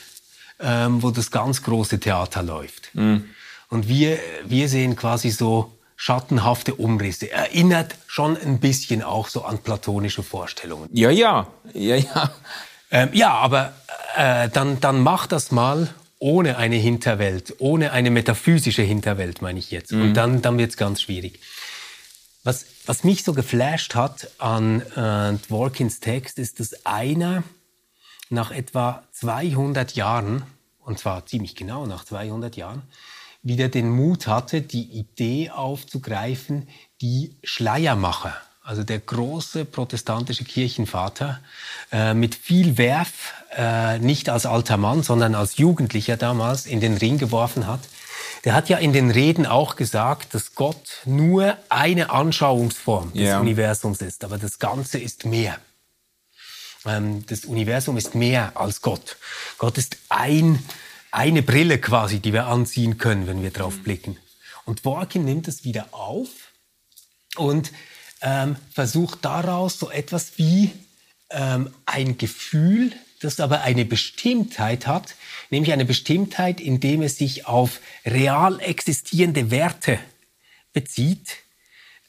[0.60, 2.94] ähm, wo das ganz große Theater läuft.
[2.94, 3.26] Mhm.
[3.70, 7.30] Und wir, wir sehen quasi so schattenhafte Umrisse.
[7.30, 10.88] Erinnert schon ein bisschen auch so an platonische Vorstellungen.
[10.94, 12.32] Ja, ja, ja, ja.
[12.90, 13.74] Ähm, ja, aber
[14.16, 19.72] äh, dann, dann mach das mal ohne eine Hinterwelt, ohne eine metaphysische Hinterwelt, meine ich
[19.72, 19.92] jetzt.
[19.92, 20.02] Mhm.
[20.02, 21.42] Und dann, dann wird es ganz schwierig.
[22.44, 27.44] Was, was mich so geflasht hat an äh, Dworkins Text, ist, dass einer
[28.30, 30.44] nach etwa 200 Jahren,
[30.80, 32.84] und zwar ziemlich genau nach 200 Jahren,
[33.48, 36.68] wieder den Mut hatte, die Idee aufzugreifen,
[37.02, 41.40] die Schleiermacher, also der große protestantische Kirchenvater,
[41.92, 46.98] äh, mit viel Werf, äh, nicht als alter Mann, sondern als Jugendlicher damals in den
[46.98, 47.80] Ring geworfen hat.
[48.44, 53.40] Der hat ja in den Reden auch gesagt, dass Gott nur eine Anschauungsform des yeah.
[53.40, 55.58] Universums ist, aber das Ganze ist mehr.
[56.86, 59.18] Ähm, das Universum ist mehr als Gott.
[59.58, 60.64] Gott ist ein
[61.12, 64.18] eine Brille quasi, die wir anziehen können, wenn wir drauf blicken.
[64.66, 66.30] Und Dworkin nimmt es wieder auf
[67.36, 67.72] und
[68.22, 70.72] ähm, versucht daraus so etwas wie
[71.30, 75.16] ähm, ein Gefühl, das aber eine Bestimmtheit hat,
[75.50, 80.00] nämlich eine Bestimmtheit, indem es sich auf real existierende Werte
[80.74, 81.38] bezieht,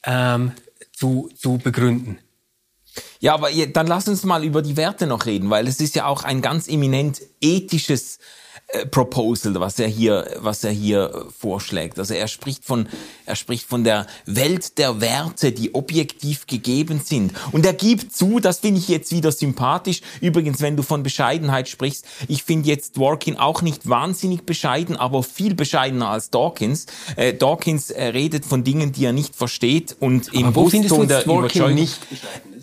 [0.05, 0.53] ähm,
[0.93, 2.19] zu, zu begründen.
[3.21, 6.07] Ja, aber dann lass uns mal über die Werte noch reden, weil es ist ja
[6.07, 8.19] auch ein ganz eminent ethisches
[8.71, 11.99] äh, Proposal, was er hier, was er hier äh, vorschlägt.
[11.99, 12.87] Also er spricht von,
[13.25, 17.33] er spricht von der Welt der Werte, die objektiv gegeben sind.
[17.51, 20.03] Und er gibt zu, das finde ich jetzt wieder sympathisch.
[20.21, 25.23] Übrigens, wenn du von Bescheidenheit sprichst, ich finde jetzt Dworkin auch nicht wahnsinnig bescheiden, aber
[25.23, 26.85] viel bescheidener als Dawkins.
[27.17, 31.07] Äh, Dawkins äh, redet von Dingen, die er nicht versteht und im wo findest du
[31.07, 31.99] der Dworkin nicht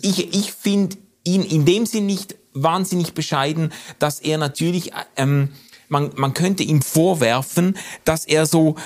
[0.02, 5.50] Ich, ich finde ihn in dem Sinn nicht wahnsinnig bescheiden, dass er natürlich ähm,
[5.88, 8.76] man, man könnte ihm vorwerfen, dass er so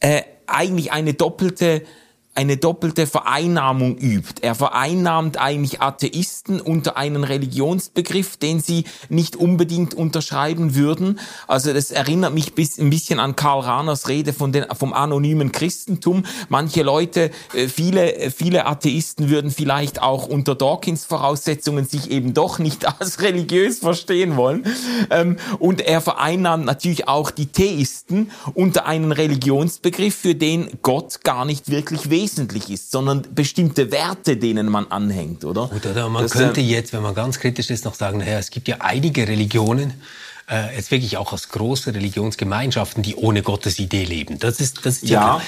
[0.00, 1.82] äh, eigentlich eine doppelte
[2.38, 4.42] eine doppelte Vereinnahmung übt.
[4.42, 11.18] Er vereinnahmt eigentlich Atheisten unter einen Religionsbegriff, den sie nicht unbedingt unterschreiben würden.
[11.48, 16.22] Also das erinnert mich ein bisschen an Karl Rahners Rede von den, vom anonymen Christentum.
[16.48, 22.60] Manche Leute, äh, viele, viele Atheisten würden vielleicht auch unter Dawkins Voraussetzungen sich eben doch
[22.60, 24.62] nicht als religiös verstehen wollen.
[25.10, 31.44] Ähm, und er vereinnahmt natürlich auch die Theisten unter einen Religionsbegriff, für den Gott gar
[31.44, 35.68] nicht wirklich wesentlich wesentlich ist, sondern bestimmte Werte, denen man anhängt, oder?
[35.68, 38.38] Gut, oder man das, könnte äh, jetzt, wenn man ganz kritisch ist, noch sagen, naja,
[38.38, 39.94] es gibt ja einige Religionen,
[40.50, 44.38] äh, jetzt wirklich auch als große Religionsgemeinschaften, die ohne Gottes Idee leben.
[44.38, 45.42] Das ist, das ist ja, ja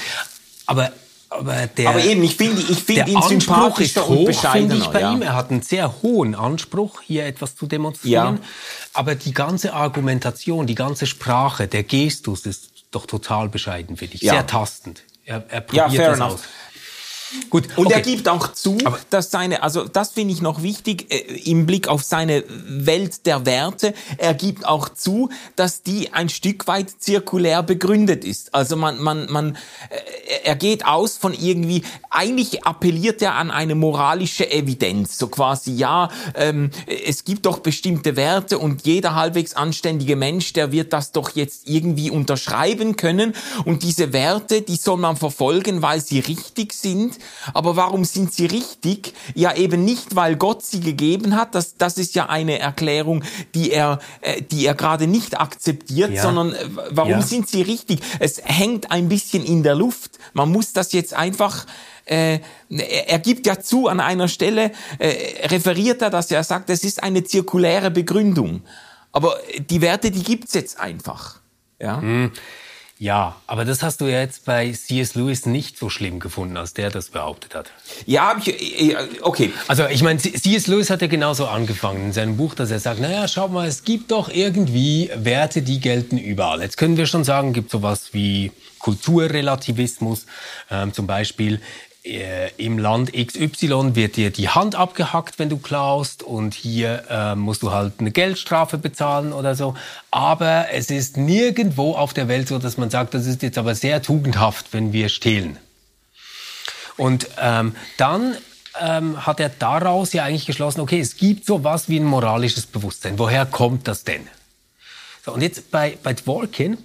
[0.65, 0.91] Aber
[1.29, 4.75] aber, der, aber eben, ich finde ich finde ihn Anspruch ist hoch, bescheidener.
[4.75, 5.13] Ich bei ja.
[5.13, 5.21] ihm.
[5.21, 8.35] Er hat einen sehr hohen Anspruch, hier etwas zu demonstrieren.
[8.35, 8.41] Ja.
[8.91, 14.23] Aber die ganze Argumentation, die ganze Sprache, der Gestus ist doch total bescheiden, finde ich.
[14.23, 14.33] Ja.
[14.33, 15.03] Sehr tastend.
[15.23, 16.33] Er, er probiert ja, fair das enough.
[16.33, 16.41] aus.
[17.49, 17.95] Gut, und okay.
[17.95, 21.65] er gibt auch zu, Aber dass seine, also das finde ich noch wichtig äh, im
[21.65, 23.93] Blick auf seine Welt der Werte.
[24.17, 28.53] Er gibt auch zu, dass die ein Stück weit zirkulär begründet ist.
[28.53, 29.55] Also man, man, man,
[29.89, 31.83] äh, er geht aus von irgendwie.
[32.09, 36.69] Eigentlich appelliert er an eine moralische Evidenz, so quasi ja, ähm,
[37.07, 41.69] es gibt doch bestimmte Werte und jeder halbwegs anständige Mensch, der wird das doch jetzt
[41.69, 43.33] irgendwie unterschreiben können.
[43.63, 47.20] Und diese Werte, die soll man verfolgen, weil sie richtig sind
[47.53, 49.13] aber warum sind sie richtig?
[49.35, 51.55] Ja, eben nicht, weil Gott sie gegeben hat.
[51.55, 53.23] Das, das ist ja eine Erklärung,
[53.55, 56.21] die er, äh, die er gerade nicht akzeptiert, ja.
[56.21, 57.21] sondern äh, warum ja.
[57.21, 58.01] sind sie richtig?
[58.19, 60.19] Es hängt ein bisschen in der Luft.
[60.33, 61.65] Man muss das jetzt einfach
[62.05, 66.83] äh, er gibt ja zu an einer Stelle, äh, referiert er das, er sagt, es
[66.83, 68.63] ist eine zirkuläre Begründung.
[69.11, 69.37] Aber
[69.69, 71.39] die Werte, die gibt's jetzt einfach.
[71.79, 72.01] Ja.
[72.01, 72.31] Hm.
[73.01, 75.15] Ja, aber das hast du ja jetzt bei C.S.
[75.15, 77.71] Lewis nicht so schlimm gefunden, als der das behauptet hat.
[78.05, 79.51] Ja, ich, okay.
[79.67, 80.67] Also ich meine, C.S.
[80.67, 83.85] Lewis hat ja genauso angefangen in seinem Buch, dass er sagt, naja, schau mal, es
[83.85, 86.61] gibt doch irgendwie Werte, die gelten überall.
[86.61, 90.27] Jetzt können wir schon sagen, gibt sowas wie Kulturrelativismus,
[90.69, 91.59] ähm, zum Beispiel
[92.03, 97.35] äh, im Land XY wird dir die Hand abgehackt, wenn du klaust und hier äh,
[97.35, 99.75] musst du halt eine Geldstrafe bezahlen oder so.
[100.09, 103.75] Aber es ist nirgendwo auf der Welt so, dass man sagt, das ist jetzt aber
[103.75, 105.57] sehr tugendhaft, wenn wir stehlen.
[106.97, 108.35] Und ähm, dann
[108.79, 112.65] ähm, hat er daraus ja eigentlich geschlossen, okay, es gibt so was wie ein moralisches
[112.65, 113.19] Bewusstsein.
[113.19, 114.27] Woher kommt das denn?
[115.23, 116.77] So, und jetzt bei, bei Dworkin,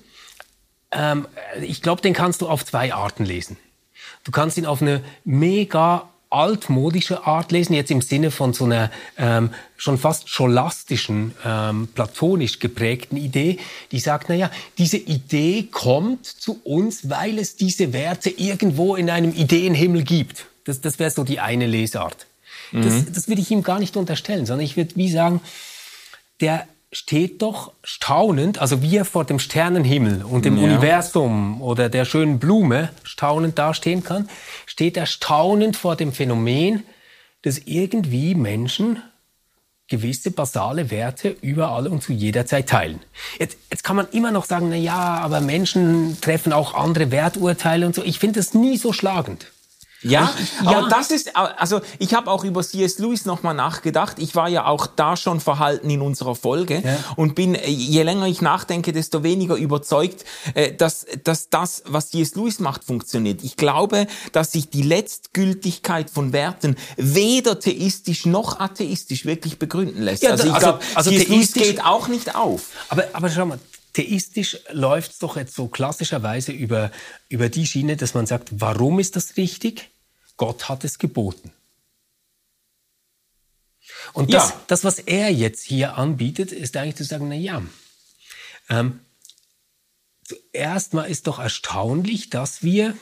[0.91, 1.27] ähm,
[1.63, 3.57] ich glaube, den kannst du auf zwei Arten lesen.
[4.27, 8.91] Du kannst ihn auf eine mega altmodische Art lesen, jetzt im Sinne von so einer
[9.17, 13.59] ähm, schon fast scholastischen, ähm, platonisch geprägten Idee,
[13.93, 19.33] die sagt, naja, diese Idee kommt zu uns, weil es diese Werte irgendwo in einem
[19.33, 20.47] Ideenhimmel gibt.
[20.65, 22.27] Das, das wäre so die eine Lesart.
[22.73, 22.83] Mhm.
[22.83, 25.41] Das, das würde ich ihm gar nicht unterstellen, sondern ich würde wie sagen,
[26.41, 30.65] der steht doch staunend, also wie er vor dem Sternenhimmel und dem Ja.
[30.65, 34.31] Universum oder der schönen Blume staunend dastehen kann,
[34.65, 36.85] steht er staunend vor dem Phänomen,
[37.43, 39.03] dass irgendwie Menschen
[39.89, 43.01] gewisse basale Werte überall und zu jeder Zeit teilen.
[43.39, 47.85] Jetzt, jetzt kann man immer noch sagen, na ja, aber Menschen treffen auch andere Werturteile
[47.85, 48.03] und so.
[48.05, 49.53] Ich finde das nie so schlagend.
[50.11, 50.33] Ja,
[50.65, 50.71] ja.
[50.79, 52.99] aber das ist, also ich habe auch über C.S.
[52.99, 54.19] Lewis nochmal nachgedacht.
[54.19, 56.97] Ich war ja auch da schon verhalten in unserer Folge Ja.
[57.17, 62.11] und bin, äh, je länger ich nachdenke, desto weniger überzeugt, äh, dass, dass das, was
[62.11, 62.35] C.S.
[62.35, 63.43] Lewis macht, funktioniert.
[63.43, 70.23] Ich glaube, dass sich die Letztgültigkeit von Werten weder theistisch noch atheistisch wirklich begründen lässt.
[70.23, 71.29] Ja, also ich also- glaube, also C.S.
[71.29, 72.63] Lewis geht auch nicht auf.
[72.89, 73.59] Aber, aber schau mal,
[73.93, 76.91] theistisch läuft es doch jetzt so klassischerweise über,
[77.29, 79.91] über die Schiene, dass man sagt, warum ist das richtig?
[80.37, 81.53] Gott hat es geboten.
[84.13, 84.61] Und das, Ja.
[84.67, 87.63] das, was er jetzt hier anbietet, ist eigentlich zu sagen, na ja,
[88.69, 89.01] ähm,
[90.25, 92.97] zuerst mal ist doch erstaunlich, dass wir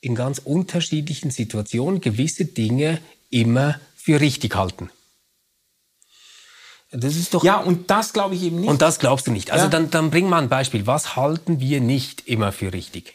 [0.00, 3.00] in ganz unterschiedlichen Situationen gewisse Dinge
[3.30, 4.90] immer für richtig halten.
[6.90, 8.70] Das ist doch Ja, und das glaube ich eben nicht.
[8.70, 9.50] und das glaubst du nicht.
[9.50, 9.70] Also Ja.
[9.70, 10.86] dann, dann bring mal ein Beispiel.
[10.86, 13.14] Was halten wir nicht immer für richtig?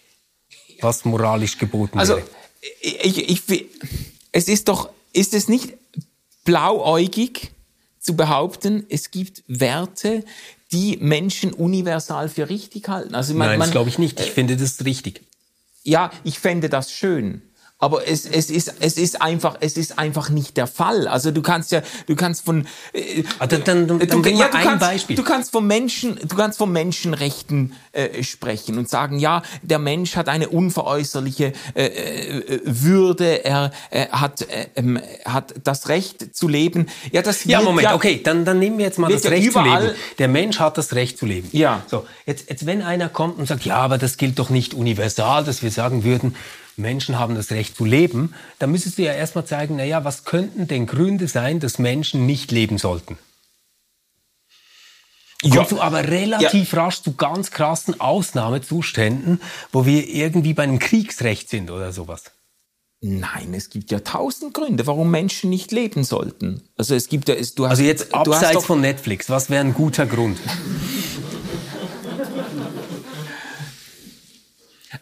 [0.82, 2.28] Was moralisch geboten Also, wäre?
[2.82, 3.66] Ich, ich,
[4.32, 5.74] es ist doch, ist es nicht
[6.44, 7.52] blauäugig
[8.00, 10.24] zu behaupten, es gibt Werte,
[10.72, 13.16] die Menschen universal für richtig halten?
[13.16, 14.20] Also, man, Nein, das glaube ich nicht.
[14.20, 15.22] Ich finde das richtig.
[15.84, 17.42] ja, ich fände das schön.
[17.84, 21.06] Aber es, es, ist, es, ist einfach, es ist einfach nicht der Fall.
[21.10, 24.58] Also du kannst ja, du kannst von äh, Ah, dann- dann- dann du, ja, du
[24.58, 25.16] ein kannst, Beispiel.
[25.18, 30.16] Du kannst von Menschen, du kannst von Menschenrechten äh, sprechen und sagen, ja, der Mensch
[30.16, 36.48] hat eine unveräußerliche äh, äh, Würde, er äh, hat, äh, ähm, hat das Recht zu
[36.48, 36.88] leben.
[37.12, 39.44] Ja, das Ja, Moment, ja, okay, dann, dann nehmen wir jetzt mal das ja Recht
[39.52, 39.96] zu überall- leben.
[40.20, 41.50] Der Mensch hat das Recht zu leben.
[41.52, 41.84] Ja.
[41.88, 45.44] So, jetzt, jetzt wenn einer kommt und sagt, ja, aber das gilt doch nicht universal,
[45.44, 46.36] dass wir sagen würden,
[46.76, 50.24] Menschen haben das Recht zu leben, dann müsstest du ja erstmal zeigen, na ja, was
[50.26, 53.18] könnten denn Gründe sein, dass Menschen nicht leben sollten?
[55.44, 55.56] Ja.
[55.58, 59.42] Kommst du aber relativ rasch zu ganz krassen Ausnahmezuständen,
[59.74, 62.24] wo wir irgendwie bei einem Kriegsrecht sind oder sowas.
[63.02, 66.62] Nein, es gibt ja tausend Gründe, warum Menschen nicht leben sollten.
[66.78, 69.66] Also es gibt ja, es, du hast, Also jetzt abseits doch- von Netflix, was wäre
[69.66, 70.40] ein guter Grund?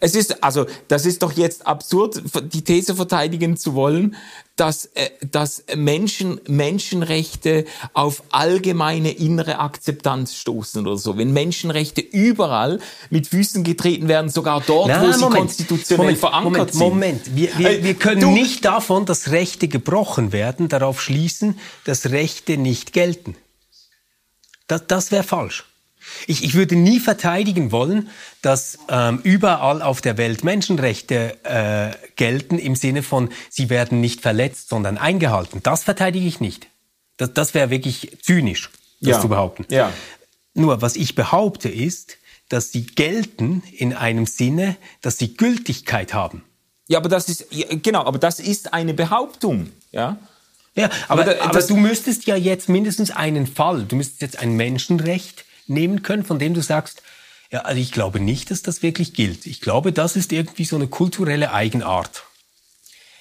[0.03, 4.15] Es ist, also, das ist doch jetzt absurd, die These verteidigen zu wollen,
[4.55, 11.17] dass, äh, dass Menschen, Menschenrechte auf allgemeine innere Akzeptanz stoßen oder so.
[11.19, 12.79] Wenn Menschenrechte überall
[13.11, 17.35] mit Füßen getreten werden, sogar dort, wo sie konstitutionell Moment, verankert Moment, sind.
[17.35, 17.35] Moment.
[17.35, 22.09] Wir, wir, Äh, wir können du- nicht davon, dass Rechte gebrochen werden, darauf schließen, dass
[22.09, 23.35] Rechte nicht gelten.
[24.65, 25.65] Das, das wäre falsch.
[26.27, 28.09] Ich, ich würde nie verteidigen wollen,
[28.41, 34.21] dass ähm, überall auf der Welt Menschenrechte äh, gelten im Sinne von, sie werden nicht
[34.21, 35.61] verletzt, sondern eingehalten.
[35.63, 36.67] Das verteidige ich nicht.
[37.17, 38.69] Das, das wäre wirklich zynisch,
[39.01, 39.21] das Ja.
[39.21, 39.65] zu behaupten.
[39.69, 39.91] Ja.
[40.53, 42.17] Nur was ich behaupte ist,
[42.49, 46.43] dass sie gelten in einem Sinne, dass sie Gültigkeit haben.
[46.87, 50.17] Ja, aber das ist, ja, genau, aber das ist eine Behauptung, ja.
[50.75, 54.39] Ja, aber, Aber da- aber du müsstest ja jetzt mindestens einen Fall, du müsstest jetzt
[54.39, 57.01] ein Menschenrecht nehmen können, von dem du sagst,
[57.51, 59.45] ja, also ich glaube nicht, dass das wirklich gilt.
[59.45, 62.23] Ich glaube, das ist irgendwie so eine kulturelle Eigenart.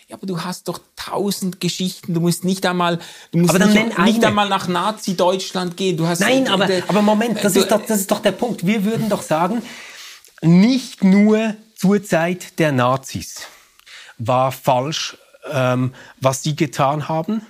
[0.09, 2.15] Ja, aber du hast doch tausend Geschichten.
[2.15, 2.99] Du musst nicht einmal,
[3.33, 5.97] du musst Aber dann nicht, nenn nicht einmal nach Nazi-Deutschland gehen.
[5.97, 8.33] Du hast Nein, aber, äh, aber Moment, das du- ist, doch, das ist doch der
[8.33, 8.67] Punkt.
[8.67, 9.63] Wir würden doch sagen,
[10.43, 13.43] nicht nur zur Zeit der Nazis
[14.19, 15.17] war falsch,
[15.51, 17.43] ähm, was sie getan haben,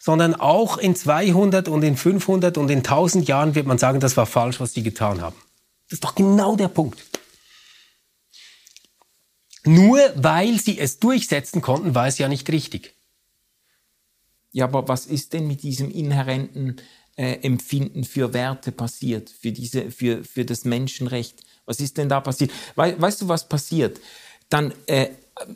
[0.00, 4.16] sondern auch in 200 und in 500 und in 1000 Jahren wird man sagen, das
[4.16, 5.36] war falsch, was sie getan haben.
[5.88, 7.04] Das ist doch genau der Punkt.
[9.64, 12.94] Nur weil sie es durchsetzen konnten, war es ja nicht richtig.
[14.52, 16.80] Ja, aber was ist denn mit diesem inhärenten
[17.16, 21.42] äh, Empfinden für Werte passiert, für diese, für, für das Menschenrecht?
[21.66, 22.50] Was ist denn da passiert?
[22.74, 24.00] Wei weißt du, was passiert?
[24.48, 25.10] Dann, äh,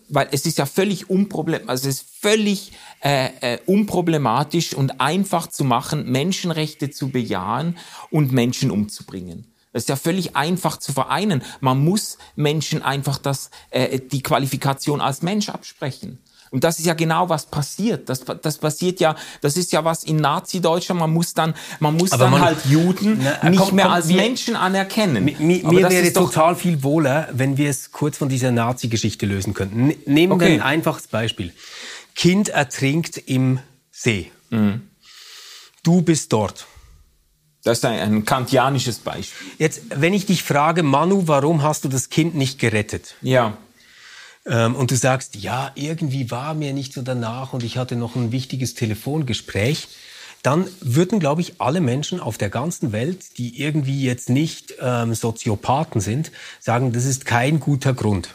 [0.09, 5.47] weil es ist ja völlig unproblem, also es ist völlig äh, äh, unproblematisch und einfach
[5.47, 7.77] zu machen, Menschenrechte zu bejahen
[8.11, 9.47] und Menschen umzubringen.
[9.73, 11.43] Das ist ja völlig einfach zu vereinen.
[11.61, 16.21] Man muss Menschen einfach das, äh, die Qualifikation als Mensch absprechen.
[16.55, 18.09] Und das ist ja genau was passiert.
[18.09, 21.01] Das, das passiert ja, das ist ja was in Nazi-Deutschland.
[21.01, 23.95] Man muss dann, man muss Aber dann man- halt Juden Na, nicht komm, mehr komm,
[23.95, 25.25] als wir- Menschen anerkennen.
[25.25, 28.53] Mi- mi- Aber Mir das wäre total viel wohler, wenn wir es kurz von dieser
[28.53, 29.89] Nazi-Geschichte lösen könnten.
[30.07, 30.55] Nehmen wir Okay.
[30.55, 31.53] ein einfaches Beispiel.
[32.15, 33.59] Kind ertrinkt im
[33.91, 34.31] See.
[34.51, 34.83] Mhm.
[35.83, 36.67] Du bist dort.
[37.65, 39.49] Das ist ein, ein kantianisches Beispiel.
[39.59, 43.17] Jetzt, wenn ich dich frage, Manu, warum hast du das Kind nicht gerettet?
[43.23, 43.57] Ja.
[44.47, 48.17] Ähm, und du sagst, ja, irgendwie war mir nicht so danach und ich hatte noch
[48.17, 49.89] ein wichtiges Telefongespräch,
[50.43, 55.15] dann würden, glaube ich, alle Menschen auf der ganzen Welt, die irgendwie jetzt nicht ähm,
[55.15, 58.35] Soziopathen sind, sagen, das ist kein guter Grund.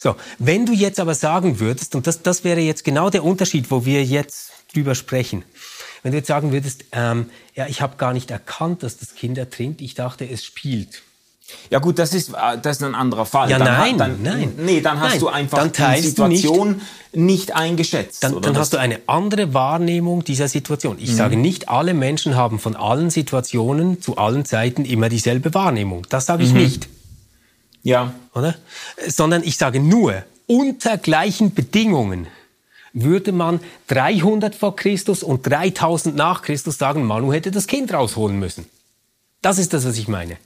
[0.00, 3.70] So, wenn du jetzt aber sagen würdest, und das, das wäre jetzt genau der Unterschied,
[3.70, 5.44] wo wir jetzt drüber sprechen,
[6.02, 9.38] wenn du jetzt sagen würdest, ähm, ja, ich habe gar nicht erkannt, dass das Kind
[9.38, 11.02] ertrinkt, ich dachte, es spielt.
[11.70, 13.50] Ja gut, das ist, äh, das ist ein anderer Fall.
[13.50, 14.52] Ja, dann, nein, dann, nein.
[14.58, 16.80] Nee, dann hast Nein, du einfach dann die Situation
[17.12, 18.22] nicht, eingeschätzt.
[18.22, 20.96] Dann, dann hast du eine andere Wahrnehmung dieser Situation.
[21.00, 26.06] Ich sage nicht, alle Menschen haben von allen Situationen zu allen Zeiten immer dieselbe Wahrnehmung.
[26.10, 26.88] Das sage ich nicht,
[27.82, 28.54] Ja, oder?
[29.06, 32.26] Sondern ich sage nur, unter gleichen Bedingungen
[32.92, 38.38] würde man 300 vor Christus und 3000 nach Christus sagen, Manu hätte das Kind rausholen
[38.38, 38.66] müssen.
[39.42, 40.36] Das ist das, was ich meine.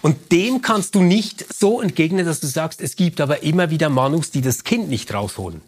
[0.00, 3.88] Und dem kannst du nicht so entgegnen, dass du sagst, es gibt aber immer wieder
[3.90, 5.60] Manus, die das Kind nicht rausholen.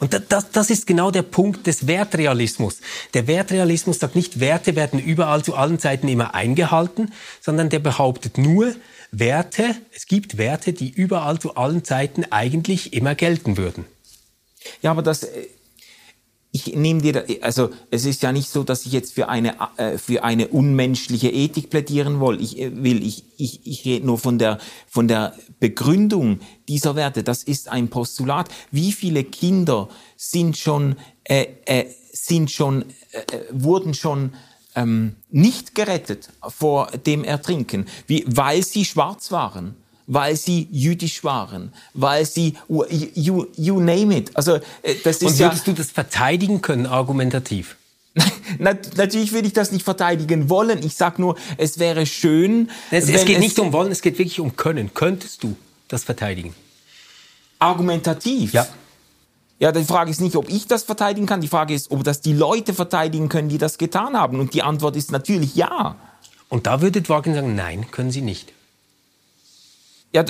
[0.00, 2.80] Und da- das, das ist genau der Punkt des Wertrealismus.
[3.14, 8.36] Der Wertrealismus sagt nicht, Werte werden überall zu allen Zeiten immer eingehalten, sondern der behauptet
[8.36, 8.74] nur,
[9.10, 13.86] Werte, es gibt Werte, die überall zu allen Zeiten eigentlich immer gelten würden.
[14.82, 15.46] ja, aber das, äh,
[16.66, 19.98] ich nehme dir, also es ist ja nicht so, dass ich jetzt für eine äh,
[19.98, 22.40] für eine unmenschliche Ethik plädieren will.
[22.40, 27.22] Ich äh, will, ich ich ich rede nur von der von der Begründung dieser Werte.
[27.22, 28.48] Das ist ein Postulat.
[28.70, 32.82] Wie viele Kinder sind schon äh, äh, sind schon
[33.12, 34.32] äh, äh, wurden schon
[34.74, 39.76] ähm, nicht gerettet vor dem Ertrinken, wie, weil sie schwarz waren,
[40.08, 44.36] weil sie jüdisch waren, weil sie you, you name it.
[44.36, 47.76] Also äh, das ist Und ja würdest du das verteidigen können, argumentativ?
[48.58, 50.84] Nat natürlich will ich das nicht verteidigen wollen.
[50.84, 54.40] Ich sag nur, es wäre schön, Es, es geht nicht um Wollen, es geht wirklich
[54.40, 54.92] um Können.
[54.92, 55.56] Könntest du
[55.86, 56.54] das verteidigen?
[57.58, 58.52] argumentativ.
[58.52, 58.66] Ja.
[59.60, 61.40] Ja, die Frage ist nicht, ob ich das verteidigen kann.
[61.40, 64.38] Die Frage ist, ob das die Leute verteidigen können, die das getan haben.
[64.38, 65.96] Und die Antwort ist natürlich ja.
[66.48, 68.52] Und da würde Dworkin sagen, nein, können sie nicht.
[70.14, 70.24] Ja,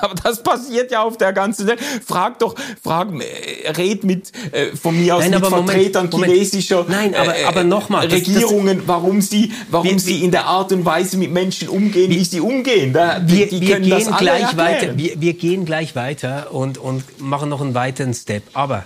[0.00, 1.80] aber das passiert ja auf der ganzen Welt.
[2.06, 6.08] Frag doch, frag, äh, red mit äh, von mir aus Nein, mit aber Moment, Vertretern
[6.10, 6.32] Moment.
[6.32, 10.22] chinesischer Nein, aber- äh, aber noch mal, das- das- Regierungen, warum sie, warum Wir- sie
[10.24, 12.92] in der Art und Weise mit Menschen umgehen, wie sie umgehen.
[12.92, 14.56] Da, die, Wir, die wir das gehen gleich erklären.
[14.56, 14.96] weiter.
[14.98, 18.44] Wir, wir gehen gleich weiter und, und machen noch einen weiteren Step.
[18.54, 18.84] Aber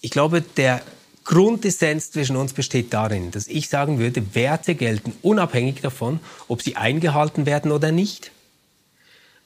[0.00, 0.80] ich glaube, der
[1.24, 6.76] Grundessenz zwischen uns besteht darin, dass ich sagen würde, Werte gelten unabhängig davon, ob sie
[6.76, 8.30] eingehalten werden oder nicht.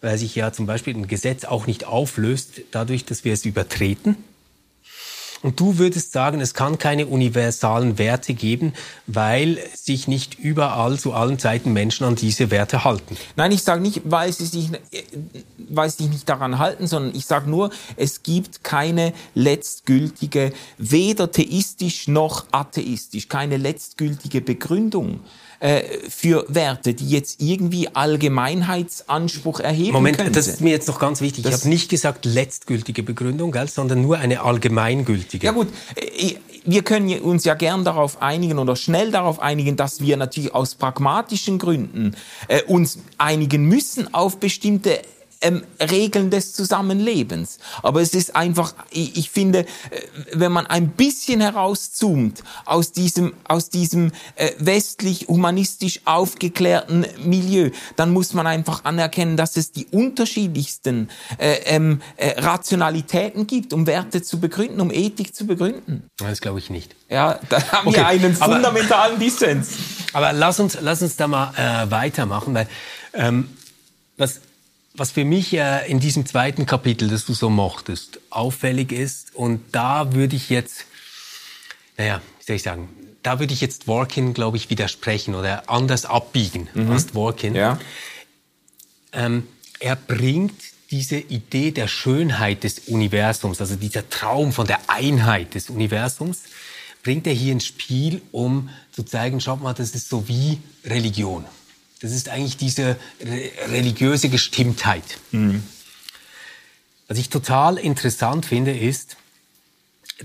[0.03, 4.17] Weil sich ja zum Beispiel ein Gesetz auch nicht auflöst, dadurch, dass wir es übertreten.
[5.43, 8.75] Und du würdest sagen, es kann keine universalen Werte geben,
[9.09, 13.17] weil sich nicht überall zu allen Zeiten Menschen an diese Werte halten.
[13.35, 14.71] Nein, ich sage nicht, weil sie sich,
[15.59, 21.33] weil sie sich nicht daran halten, sondern ich sage nur, es gibt keine letztgültige, weder
[21.33, 25.21] theistisch noch atheistisch, keine letztgültige Begründung
[25.63, 30.33] äh, für Werte, die jetzt irgendwie Allgemeinheitsanspruch erheben Moment, könnte.
[30.33, 31.45] das ist mir jetzt noch ganz wichtig.
[31.45, 35.47] Das- ich habe nicht gesagt letztgültige Begründung, gell, sondern nur eine allgemeingültige.
[35.47, 36.35] Ja gut, äh,
[36.65, 40.75] wir können uns ja gern darauf einigen oder schnell darauf einigen, dass wir natürlich aus
[40.75, 42.17] pragmatischen Gründen
[42.49, 45.01] äh, uns einigen müssen auf bestimmte
[45.43, 47.59] ähm, Regeln des Zusammenlebens.
[47.83, 49.67] Aber es ist einfach, ich, ich finde, äh,
[50.33, 58.35] wenn man ein bisschen herauszoomt aus diesem, aus diesem äh, westlich-humanistisch aufgeklärten Milieu, dann muss
[58.35, 64.41] man einfach anerkennen, dass es die unterschiedlichsten äh, ähm, äh, Rationalitäten gibt, um Werte zu
[64.41, 66.05] begründen, um Ethik zu begründen.
[66.19, 66.95] Das glaube ich nicht.
[67.09, 69.71] Ja, da haben Okay, wir einen aber- fundamentalen Dissens.
[70.13, 72.69] Aber lass uns, lass uns da mal äh, weitermachen, weil
[73.15, 73.49] ähm,
[74.17, 74.41] was,
[74.95, 79.63] was für mich äh, in diesem zweiten Kapitel, das du so mochtest, auffällig ist, und
[79.73, 80.85] da würde ich jetzt,
[81.97, 82.89] naja, wie soll ich sagen,
[83.23, 87.55] da würde ich jetzt Dworkin, glaube ich, widersprechen oder anders abbiegen als Dworkin.
[87.55, 87.79] Ja.
[89.13, 89.47] ähm,
[89.79, 90.55] er bringt
[90.91, 96.43] diese Idee der Schönheit des Universums, also dieser Traum von der Einheit des Universums,
[97.03, 101.45] bringt er hier ins Spiel, um zu zeigen, schaut mal, das ist so wie Religion.
[102.03, 105.05] Das ist eigentlich diese re religiöse Gestimmtheit.
[107.09, 109.17] Was ich total interessant finde, ist,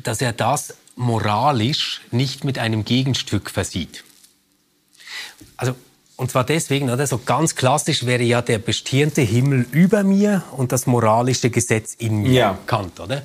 [0.03, 4.03] dass er das moralisch nicht mit einem Gegenstück versieht.
[5.55, 5.75] Also,
[6.15, 7.05] und zwar deswegen, oder?
[7.05, 12.23] So ganz klassisch wäre ja der bestirnte Himmel über mir und das moralische Gesetz in
[12.23, 12.31] mir.
[12.31, 12.57] Ja.
[12.65, 13.21] Kant, oder?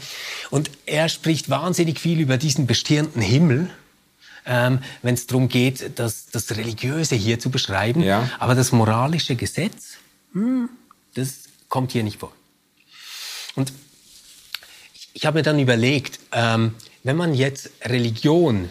[0.51, 3.71] Und er spricht wahnsinnig viel über diesen bestirnten Himmel,
[4.47, 8.03] ähm, wenn es darum geht, das, das Religiöse hier zu beschreiben.
[8.03, 8.29] Ja.
[8.39, 9.99] Aber das moralische Gesetz,
[10.33, 10.69] hm,
[11.15, 12.33] das kommt hier nicht vor.
[13.55, 13.73] Und
[14.95, 18.69] ich, ich habe mir dann überlegt, ähm, wenn man jetzt Religion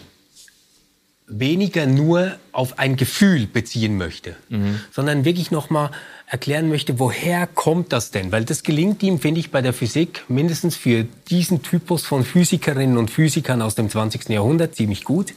[1.26, 4.80] weniger nur auf ein Gefühl beziehen möchte, mhm.
[4.90, 5.90] sondern wirklich nochmal
[6.32, 8.32] erklären möchte, woher kommt das denn?
[8.32, 12.96] Weil das gelingt ihm, finde ich, bei der Physik, mindestens für diesen Typus von Physikerinnen
[12.96, 14.30] und Physikern aus dem 20.
[14.30, 15.34] Jahrhundert ziemlich gut.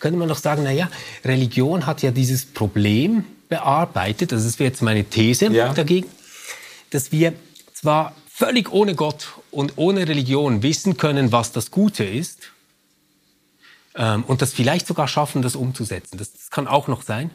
[0.00, 0.90] Könnte man doch sagen, na ja,
[1.24, 5.72] Religion hat ja dieses Problem bearbeitet, das ist jetzt meine These ja.
[5.72, 6.08] dagegen,
[6.90, 7.32] dass wir
[7.72, 12.50] zwar völlig ohne Gott und ohne Religion wissen können, was das Gute ist,
[13.94, 16.18] ähm, und das vielleicht sogar schaffen, das umzusetzen.
[16.18, 17.30] Das, das kann auch noch sein.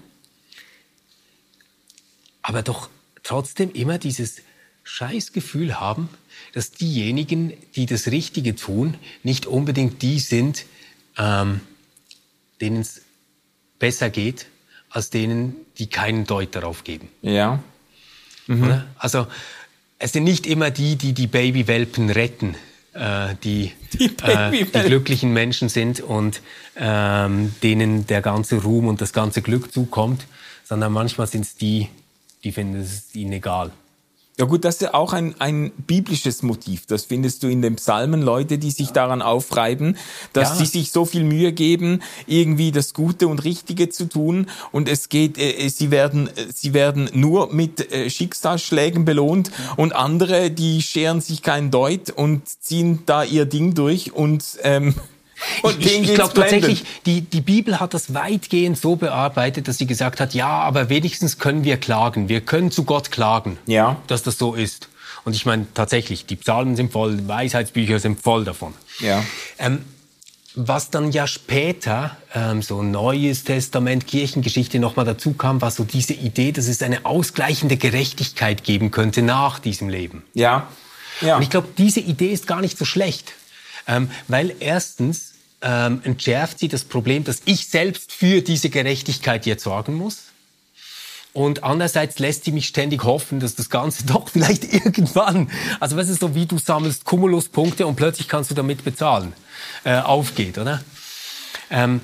[2.41, 2.89] Aber doch
[3.23, 4.41] trotzdem immer dieses
[4.83, 6.09] Scheißgefühl haben,
[6.53, 10.65] dass diejenigen, die das Richtige tun, nicht unbedingt die sind,
[11.17, 11.61] ähm,
[12.61, 13.01] denen es
[13.77, 14.47] besser geht,
[14.89, 17.09] als denen, die keinen Deut darauf geben.
[17.21, 17.61] Ja.
[18.47, 18.83] Mhm.
[18.97, 19.27] Also
[19.99, 22.55] es sind nicht immer die, die die Babywelpen retten,
[22.93, 26.41] äh, die, die, äh, die, glücklichen Menschen sind und
[26.75, 30.25] ähm, denen der ganze Ruhm und das ganze Glück zukommt,
[30.63, 31.89] sondern manchmal sind es die,
[32.43, 33.71] die finden es ihnen egal.
[34.39, 36.85] Ja gut, das ist ja auch ein, ein biblisches Motiv.
[36.85, 39.97] Das findest du in den Psalmen, Leute, die sich daran aufreiben,
[40.31, 40.55] dass ja.
[40.55, 44.47] sie sich so viel Mühe geben, irgendwie das Gute und Richtige zu tun.
[44.71, 49.51] Und es geht, äh, sie werden, sie werden nur mit äh, Schicksalsschlägen belohnt.
[49.75, 54.95] Und andere, die scheren sich kein Deut und ziehen da ihr Ding durch und ähm,
[55.61, 59.87] und ich, ich glaube tatsächlich, die, die Bibel hat das weitgehend so bearbeitet, dass sie
[59.87, 62.29] gesagt hat, ja, aber wenigstens können wir klagen.
[62.29, 63.97] Wir können zu Gott klagen, ja.
[64.07, 64.89] dass das so ist.
[65.25, 68.73] Und ich meine tatsächlich, die Psalmen sind voll, Weisheitsbücher sind voll davon.
[68.99, 69.23] Ja.
[69.57, 69.83] Ähm,
[70.55, 76.13] was dann ja später, ähm, so Neues Testament, Kirchengeschichte nochmal dazu kam, war so diese
[76.13, 80.23] Idee, dass es eine ausgleichende Gerechtigkeit geben könnte nach diesem Leben.
[80.33, 80.67] Ja.
[81.21, 81.37] ja.
[81.37, 83.33] Und ich glaube, diese Idee ist gar nicht so schlecht.
[83.89, 89.63] Ähm, weil erstens ähm, entschärft sie das Problem, dass ich selbst für diese Gerechtigkeit jetzt
[89.63, 90.25] sorgen muss.
[91.33, 96.07] Und andererseits lässt sie mich ständig hoffen, dass das Ganze doch vielleicht irgendwann, also was
[96.07, 99.33] ist so, wie du sammelst Kumuluspunkte und plötzlich kannst du damit bezahlen,
[99.83, 100.81] äh, aufgeht, oder?
[101.71, 102.01] Ähm,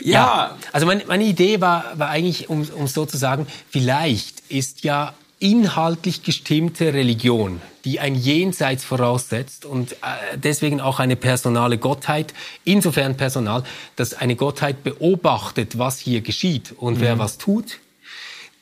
[0.00, 0.12] ja.
[0.12, 0.58] ja.
[0.72, 5.14] also meine, meine Idee war, war eigentlich, um, um so zu sagen, vielleicht ist ja
[5.44, 12.32] inhaltlich gestimmte Religion, die ein Jenseits voraussetzt und äh, deswegen auch eine personale Gottheit,
[12.64, 13.62] insofern personal,
[13.94, 17.00] dass eine Gottheit beobachtet, was hier geschieht und mhm.
[17.02, 17.78] wer was tut.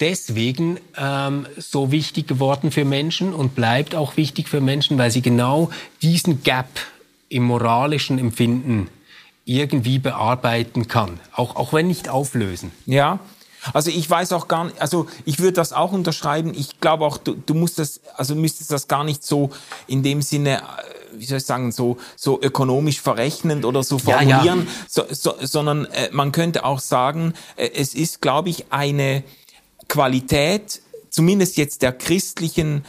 [0.00, 5.22] Deswegen ähm, so wichtig geworden für Menschen und bleibt auch wichtig für Menschen, weil sie
[5.22, 5.70] genau
[6.02, 6.66] diesen Gap
[7.28, 8.88] im moralischen Empfinden
[9.44, 12.72] irgendwie bearbeiten kann, auch, auch wenn nicht auflösen.
[12.86, 13.20] Ja,
[13.72, 16.52] also ich weiß auch gar nicht, also ich würde das auch unterschreiben.
[16.54, 19.50] Ich glaube auch, du, du musst das, also müsstest das gar nicht so
[19.86, 20.62] in dem Sinne, äh,
[21.14, 24.62] wie soll ich sagen, so, so ökonomisch verrechnend oder so formulieren, ja, ja.
[24.88, 29.22] So, so, sondern äh, man könnte auch sagen, äh, es ist, glaube ich, eine
[29.88, 32.84] Qualität, zumindest jetzt der christlichen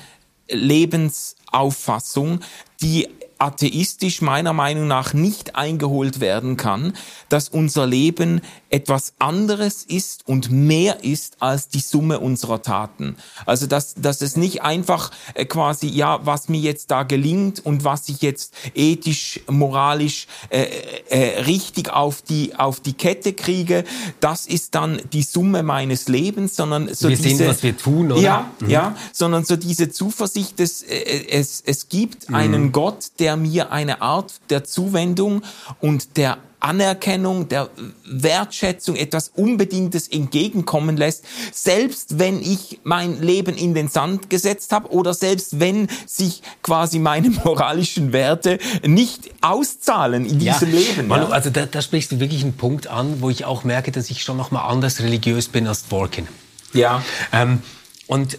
[0.49, 2.39] Lebensauffassung,
[2.81, 3.09] die
[3.43, 6.93] atheistisch meiner Meinung nach nicht eingeholt werden kann,
[7.27, 13.17] dass unser Leben etwas anderes ist und mehr ist als die Summe unserer Taten.
[13.45, 17.83] Also dass, dass es nicht einfach äh, quasi, ja, was mir jetzt da gelingt und
[17.83, 20.65] was ich jetzt ethisch, moralisch äh,
[21.09, 23.83] äh, richtig auf die, auf die Kette kriege,
[24.21, 28.11] das ist dann die Summe meines Lebens, sondern so wir diese, sehen, was wir tun,
[28.11, 28.21] oder?
[28.21, 28.69] Ja, mhm.
[28.69, 32.35] ja, sondern so diese Zuversicht, dass äh, es, es gibt mhm.
[32.35, 35.43] einen Gott, der mir eine Art der Zuwendung
[35.79, 37.69] und der Anerkennung, der
[38.05, 44.89] Wertschätzung, etwas Unbedingtes entgegenkommen lässt, selbst wenn ich mein Leben in den Sand gesetzt habe
[44.91, 51.07] oder selbst wenn sich quasi meine moralischen Werte nicht auszahlen in diesem ja, Leben.
[51.07, 51.29] Manu, ja.
[51.31, 54.23] also da, da sprichst du wirklich einen Punkt an, wo ich auch merke, dass ich
[54.23, 56.27] schon noch mal anders religiös bin als Dworkin.
[56.73, 57.03] Ja.
[57.33, 57.61] Ähm,
[58.07, 58.37] und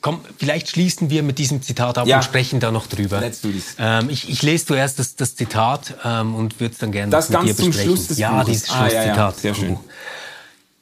[0.00, 2.16] Komm, vielleicht schließen wir mit diesem Zitat ab ja.
[2.16, 3.20] und sprechen da noch drüber.
[3.20, 3.76] Let's do this.
[3.78, 7.28] Ähm, ich, ich lese zuerst das, das Zitat ähm, und würde es dann gerne das
[7.30, 7.72] mit dir besprechen.
[7.72, 8.46] Zum Schluss des ja, Buches.
[8.46, 8.96] dieses Schlusszitat.
[8.96, 9.32] Ah, ja, ja.
[9.32, 9.78] Sehr schön.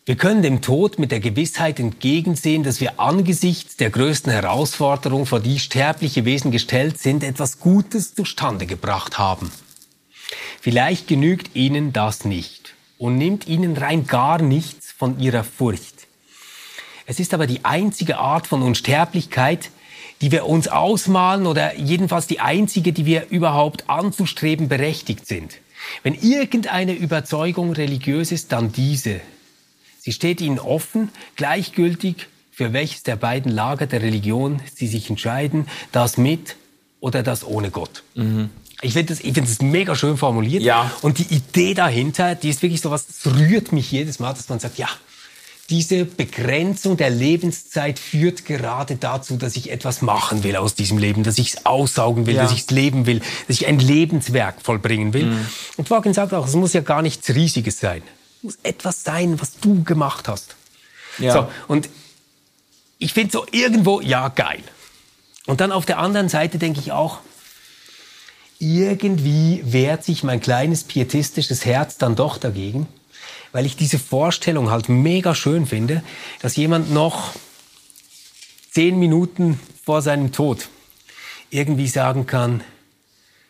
[0.09, 5.41] Wir können dem Tod mit der Gewissheit entgegensehen, dass wir angesichts der größten Herausforderung, vor
[5.41, 9.51] die sterbliche Wesen gestellt sind, etwas Gutes zustande gebracht haben.
[10.61, 15.96] Vielleicht genügt ihnen das nicht und nimmt ihnen rein gar nichts von ihrer Furcht.
[17.07, 19.71] Es ist aber die einzige Art von Unsterblichkeit,
[20.21, 25.59] die wir uns ausmalen oder jedenfalls die einzige, die wir überhaupt anzustreben berechtigt sind.
[26.03, 29.21] Wenn irgendeine Überzeugung religiös ist, dann diese.
[30.01, 35.69] Sie steht ihnen offen, gleichgültig, für welches der beiden Lager der Religion sie sich entscheiden,
[35.93, 36.57] das mit
[37.01, 38.03] oder das ohne Gott.
[38.15, 38.51] Mhm.
[38.83, 40.63] Ich finde das, ich find das mega schön formuliert.
[40.63, 40.91] Ja.
[41.03, 44.49] Und die Idee dahinter, die ist wirklich so was, das rührt mich jedes Mal, dass
[44.49, 44.89] man sagt, ja,
[45.71, 51.25] diese Begrenzung der Lebenszeit führt gerade dazu, dass ich etwas machen will aus diesem Leben,
[51.25, 52.43] dass ich es aussaugen will, ja.
[52.43, 55.27] dass ich es leben will, dass ich ein Lebenswerk vollbringen will.
[55.27, 55.47] Mhm.
[55.77, 58.03] Und Dworkin sagt auch, es muss ja gar nichts Riesiges sein.
[58.39, 60.55] Es muss etwas sein, was du gemacht hast.
[61.19, 61.33] Ja.
[61.33, 61.89] So, und
[62.99, 64.63] ich finde so irgendwo, ja, geil.
[65.47, 67.21] Und dann auf der anderen Seite denke ich auch,
[68.59, 72.87] irgendwie wehrt sich mein kleines pietistisches Herz dann doch dagegen,
[73.57, 76.03] weil ich diese Vorstellung halt mega schön finde,
[76.43, 77.33] dass jemand noch
[78.71, 80.69] zehn Minuten vor seinem Tod
[81.49, 82.63] irgendwie sagen kann,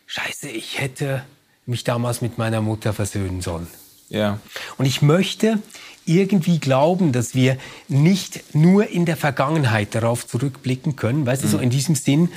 [0.05, 1.25] scheiße, ich hätte
[1.65, 3.67] mich damals mit meiner Mutter versöhnen sollen.
[4.07, 4.39] Ja.
[4.77, 5.59] Und ich möchte
[6.05, 7.57] irgendwie glauben, dass wir
[7.89, 11.63] nicht nur in der Vergangenheit darauf zurückblicken können, weißt du, so mhm.
[11.63, 12.29] in diesem Sinn,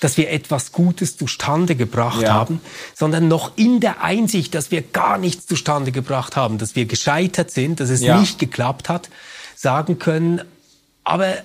[0.00, 2.32] dass wir etwas Gutes zustande gebracht ja.
[2.32, 2.60] haben,
[2.94, 7.50] sondern noch in der Einsicht, dass wir gar nichts zustande gebracht haben, dass wir gescheitert
[7.50, 8.18] sind, dass es ja.
[8.18, 9.10] nicht geklappt hat,
[9.56, 10.42] sagen können,
[11.04, 11.40] aber äh,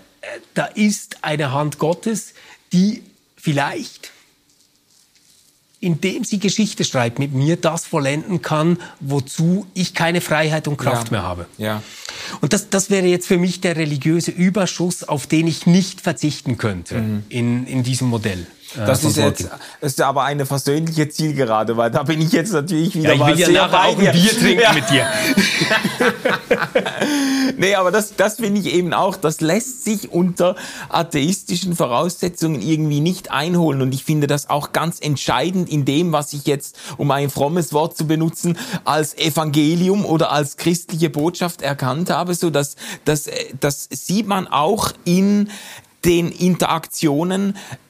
[0.54, 2.34] da ist eine Hand Gottes,
[2.72, 3.04] die
[3.36, 4.13] vielleicht
[5.84, 11.08] indem sie Geschichte schreibt, mit mir das vollenden kann, wozu ich keine Freiheit und Kraft
[11.08, 11.12] ja.
[11.12, 11.46] mehr habe.
[11.58, 11.84] Ja.
[12.40, 16.58] Und das, das wäre jetzt für mich der religiöse Überschuss, auf den ich nicht verzichten
[16.58, 17.24] könnte mhm.
[17.28, 18.48] in, in diesem Modell.
[18.76, 19.50] Äh, das ist jetzt,
[19.82, 23.54] ist aber eine versöhnliche Zielgerade, weil da bin ich jetzt natürlich wieder ja, ich will
[23.54, 24.74] ja nachher auch ein Bier trinken ja.
[24.74, 25.08] mit dir.
[27.58, 30.56] nee, aber das, das finde ich eben auch, das lässt sich unter
[30.90, 36.34] atheistischen Voraussetzungen irgendwie nicht einholen und ich finde das auch ganz entscheidend in dem, was
[36.34, 42.10] ich jetzt, um ein frommes Wort zu benutzen, als Evangelium oder als christliche Botschaft erkannt
[42.10, 45.50] habe, so dass, dass, das sieht man auch in
[46.06, 47.83] den Interaktionen äh,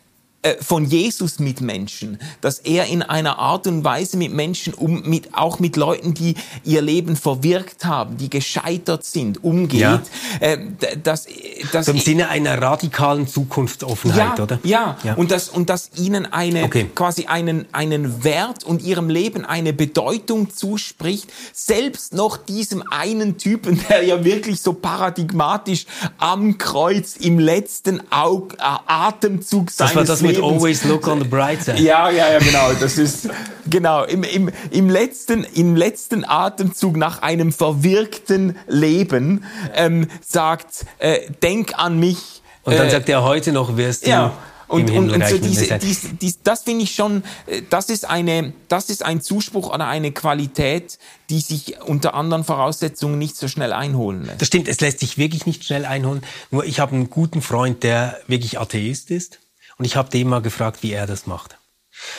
[0.59, 5.33] von Jesus mit Menschen, dass er in einer Art und Weise mit Menschen, um, mit,
[5.33, 6.35] auch mit Leuten, die
[6.65, 9.79] ihr Leben verwirkt haben, die gescheitert sind, umgeht.
[9.79, 10.01] Ja.
[10.39, 10.57] Äh,
[11.01, 11.27] das,
[11.71, 14.59] das, Im Sinne einer radikalen Zukunftsoffenheit, ja, oder?
[14.63, 15.13] Ja, ja.
[15.13, 16.89] Und, das, und dass ihnen eine, okay.
[16.93, 23.79] quasi einen, einen Wert und ihrem Leben eine Bedeutung zuspricht, selbst noch diesem einen Typen,
[23.89, 25.85] der ja wirklich so paradigmatisch
[26.17, 31.81] am Kreuz im letzten Aug, äh, Atemzug seines Lebens Always Look on the Bright Side.
[31.81, 32.73] Ja, ja, ja, genau.
[32.79, 33.29] Das ist
[33.69, 39.43] genau im, im, im letzten im letzten Atemzug nach einem verwirkten Leben
[39.75, 42.41] ähm, sagt, äh, denk an mich.
[42.63, 44.33] Und dann äh, sagt er heute noch wirst du ja.
[44.73, 48.53] Und, und, und so diese, diese, diese, das finde ich schon, äh, das ist eine,
[48.69, 50.97] das ist ein Zuspruch oder eine Qualität,
[51.29, 54.41] die sich unter anderen Voraussetzungen nicht so schnell einholen lässt.
[54.41, 56.23] Das stimmt, es lässt sich wirklich nicht schnell einholen.
[56.49, 59.39] Nur ich habe einen guten Freund, der wirklich Atheist ist.
[59.77, 61.57] Und ich habe den mal gefragt, wie er das macht.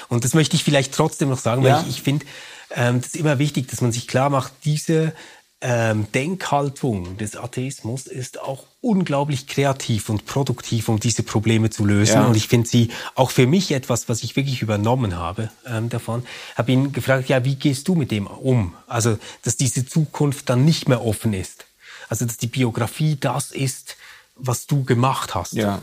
[0.09, 1.77] Und das möchte ich vielleicht trotzdem noch sagen, ja.
[1.77, 2.27] weil ich, ich finde,
[2.71, 5.13] ähm, das ist immer wichtig, dass man sich klar macht, diese
[5.61, 12.17] ähm, Denkhaltung des Atheismus ist auch unglaublich kreativ und produktiv, um diese Probleme zu lösen.
[12.17, 12.27] Ja.
[12.27, 16.27] Und ich finde sie auch für mich etwas, was ich wirklich übernommen habe ähm, davon.
[16.55, 18.75] Habe ihn gefragt, ja, wie gehst du mit dem um?
[18.87, 21.65] Also, dass diese Zukunft dann nicht mehr offen ist.
[22.11, 23.97] Also, dass die Biografie das ist,
[24.37, 25.55] was du gemacht hast.
[25.55, 25.81] Ja.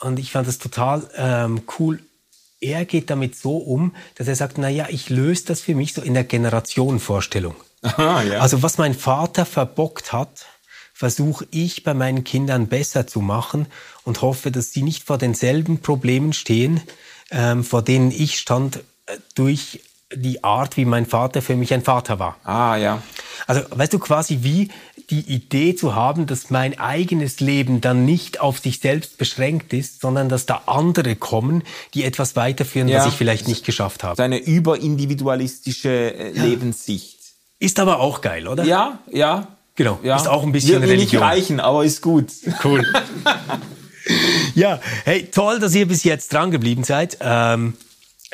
[0.00, 2.00] Und ich fand das total ähm, cool.
[2.60, 5.92] Er geht damit so um, dass er sagt, na ja, ich löse das für mich
[5.92, 7.54] so in der Generationenvorstellung.
[7.82, 8.40] Aha, ja.
[8.40, 10.46] Also was mein Vater verbockt hat,
[10.92, 13.66] versuche ich bei meinen Kindern besser zu machen
[14.04, 16.80] und hoffe, dass sie nicht vor denselben Problemen stehen,
[17.30, 18.76] ähm, vor denen ich stand
[19.06, 19.80] äh, durch
[20.14, 22.36] die Art, wie mein Vater für mich ein Vater war.
[22.44, 23.02] Ah, ja.
[23.46, 24.70] Also, weißt du, quasi wie
[25.10, 30.00] die Idee zu haben, dass mein eigenes Leben dann nicht auf sich selbst beschränkt ist,
[30.00, 31.62] sondern dass da andere kommen,
[31.94, 34.20] die etwas weiterführen, ja, was ich vielleicht nicht geschafft habe.
[34.22, 37.18] Eine überindividualistische äh, Lebenssicht.
[37.58, 38.64] Ist aber auch geil, oder?
[38.64, 39.48] Ja, ja.
[39.76, 39.98] Genau.
[40.02, 40.16] Ja.
[40.16, 41.20] Ist auch ein bisschen Wird Religion.
[41.20, 42.32] nicht reichen, aber ist gut.
[42.64, 42.84] Cool.
[44.54, 47.18] ja, hey, toll, dass ihr bis jetzt dran geblieben seid.
[47.20, 47.74] Ähm,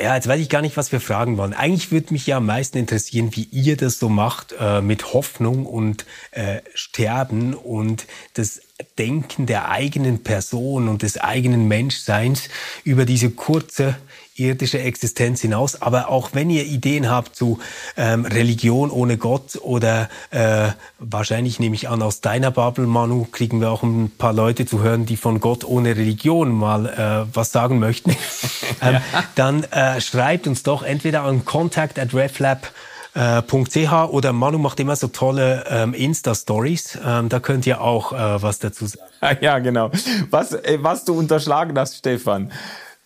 [0.02, 1.54] ja, jetzt weiß ich gar nicht, was wir fragen wollen.
[1.54, 5.64] Eigentlich würde mich ja am meisten interessieren, wie ihr das so macht äh, mit Hoffnung
[5.64, 8.60] und äh, Sterben und das
[8.98, 12.48] Denken der eigenen Person und des eigenen Menschseins
[12.82, 13.96] über diese kurze
[14.42, 15.80] irdische Existenz hinaus.
[15.80, 17.58] Aber auch wenn ihr Ideen habt zu
[17.96, 20.68] ähm, Religion ohne Gott oder äh,
[20.98, 24.82] wahrscheinlich nehme ich an, aus deiner Bubble, Manu, kriegen wir auch ein paar Leute zu
[24.82, 28.10] hören, die von Gott ohne Religion mal äh, was sagen möchten,
[28.82, 29.02] ähm, ja.
[29.34, 32.72] dann äh, schreibt uns doch entweder an contact at reflab
[33.14, 36.98] äh, .ch oder Manu macht immer so tolle ähm, Insta-Stories.
[37.04, 39.08] Ähm, da könnt ihr auch äh, was dazu sagen.
[39.40, 39.90] Ja, genau.
[40.30, 42.50] Was, äh, was du unterschlagen hast, Stefan.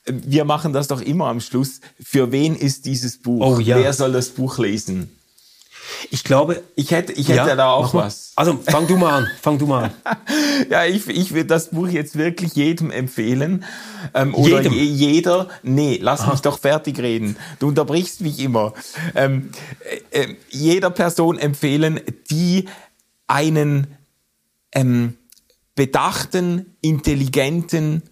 [0.07, 1.81] Wir machen das doch immer am Schluss.
[2.03, 3.57] Für wen ist dieses Buch?
[3.57, 3.77] Oh, ja.
[3.77, 5.11] Wer soll das Buch lesen?
[6.11, 8.33] Ich glaube, ich hätte, ich hätte ja, da auch was.
[8.37, 10.17] Also fang du mal an, fang du mal an.
[10.71, 13.65] ja, ich, ich würde das Buch jetzt wirklich jedem empfehlen.
[14.15, 14.73] Ähm, oder jedem?
[14.73, 16.33] Je, jeder, nee, lass Aha.
[16.33, 17.37] mich doch fertig reden.
[17.59, 18.73] Du unterbrichst mich immer.
[19.15, 19.51] Ähm,
[20.11, 22.01] äh, äh, jeder Person empfehlen,
[22.31, 22.69] die
[23.27, 23.87] einen
[24.73, 25.15] ähm,
[25.75, 28.03] bedachten, intelligenten,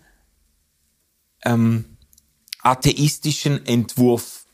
[1.45, 1.85] ähm,
[2.63, 4.45] atheistischen Entwurf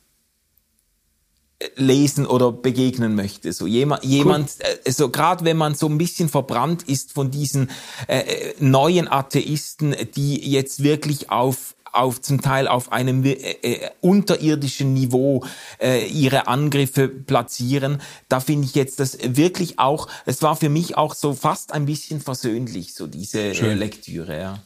[1.76, 3.52] lesen oder begegnen möchte.
[3.52, 4.46] So jemand, cool.
[4.84, 7.70] äh, so gerade wenn man so ein bisschen verbrannt ist von diesen
[8.08, 13.90] äh, äh, neuen Atheisten, die jetzt wirklich auf auf zum Teil auf einem äh, äh,
[14.00, 15.44] unterirdischen Niveau
[15.80, 18.00] äh, ihre Angriffe platzieren.
[18.28, 21.86] Da finde ich jetzt das wirklich auch, es war für mich auch so fast ein
[21.86, 24.38] bisschen versöhnlich, so diese äh, Lektüre.
[24.38, 24.62] Ja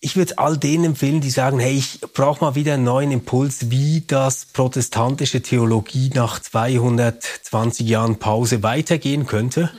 [0.00, 3.70] ich würde all denen empfehlen, die sagen, hey, ich brauche mal wieder einen neuen Impuls,
[3.70, 9.70] wie das protestantische Theologie nach 220 Jahren Pause weitergehen könnte.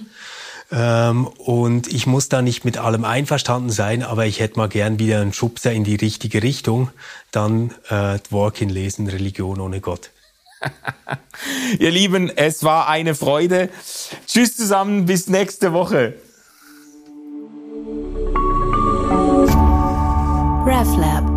[0.72, 4.99] Ähm, und ich muss da nicht mit allem einverstanden sein, aber ich hätte mal gern
[4.99, 6.91] wieder einen Schubser in die richtige Richtung.
[7.32, 10.11] Dann äh, Dworkin lesen, Religion ohne Gott.
[11.80, 13.70] Ihr Lieben, es war eine Freude.
[14.28, 16.15] Tschüss zusammen, bis nächste Woche.
[20.68, 21.29] RefLab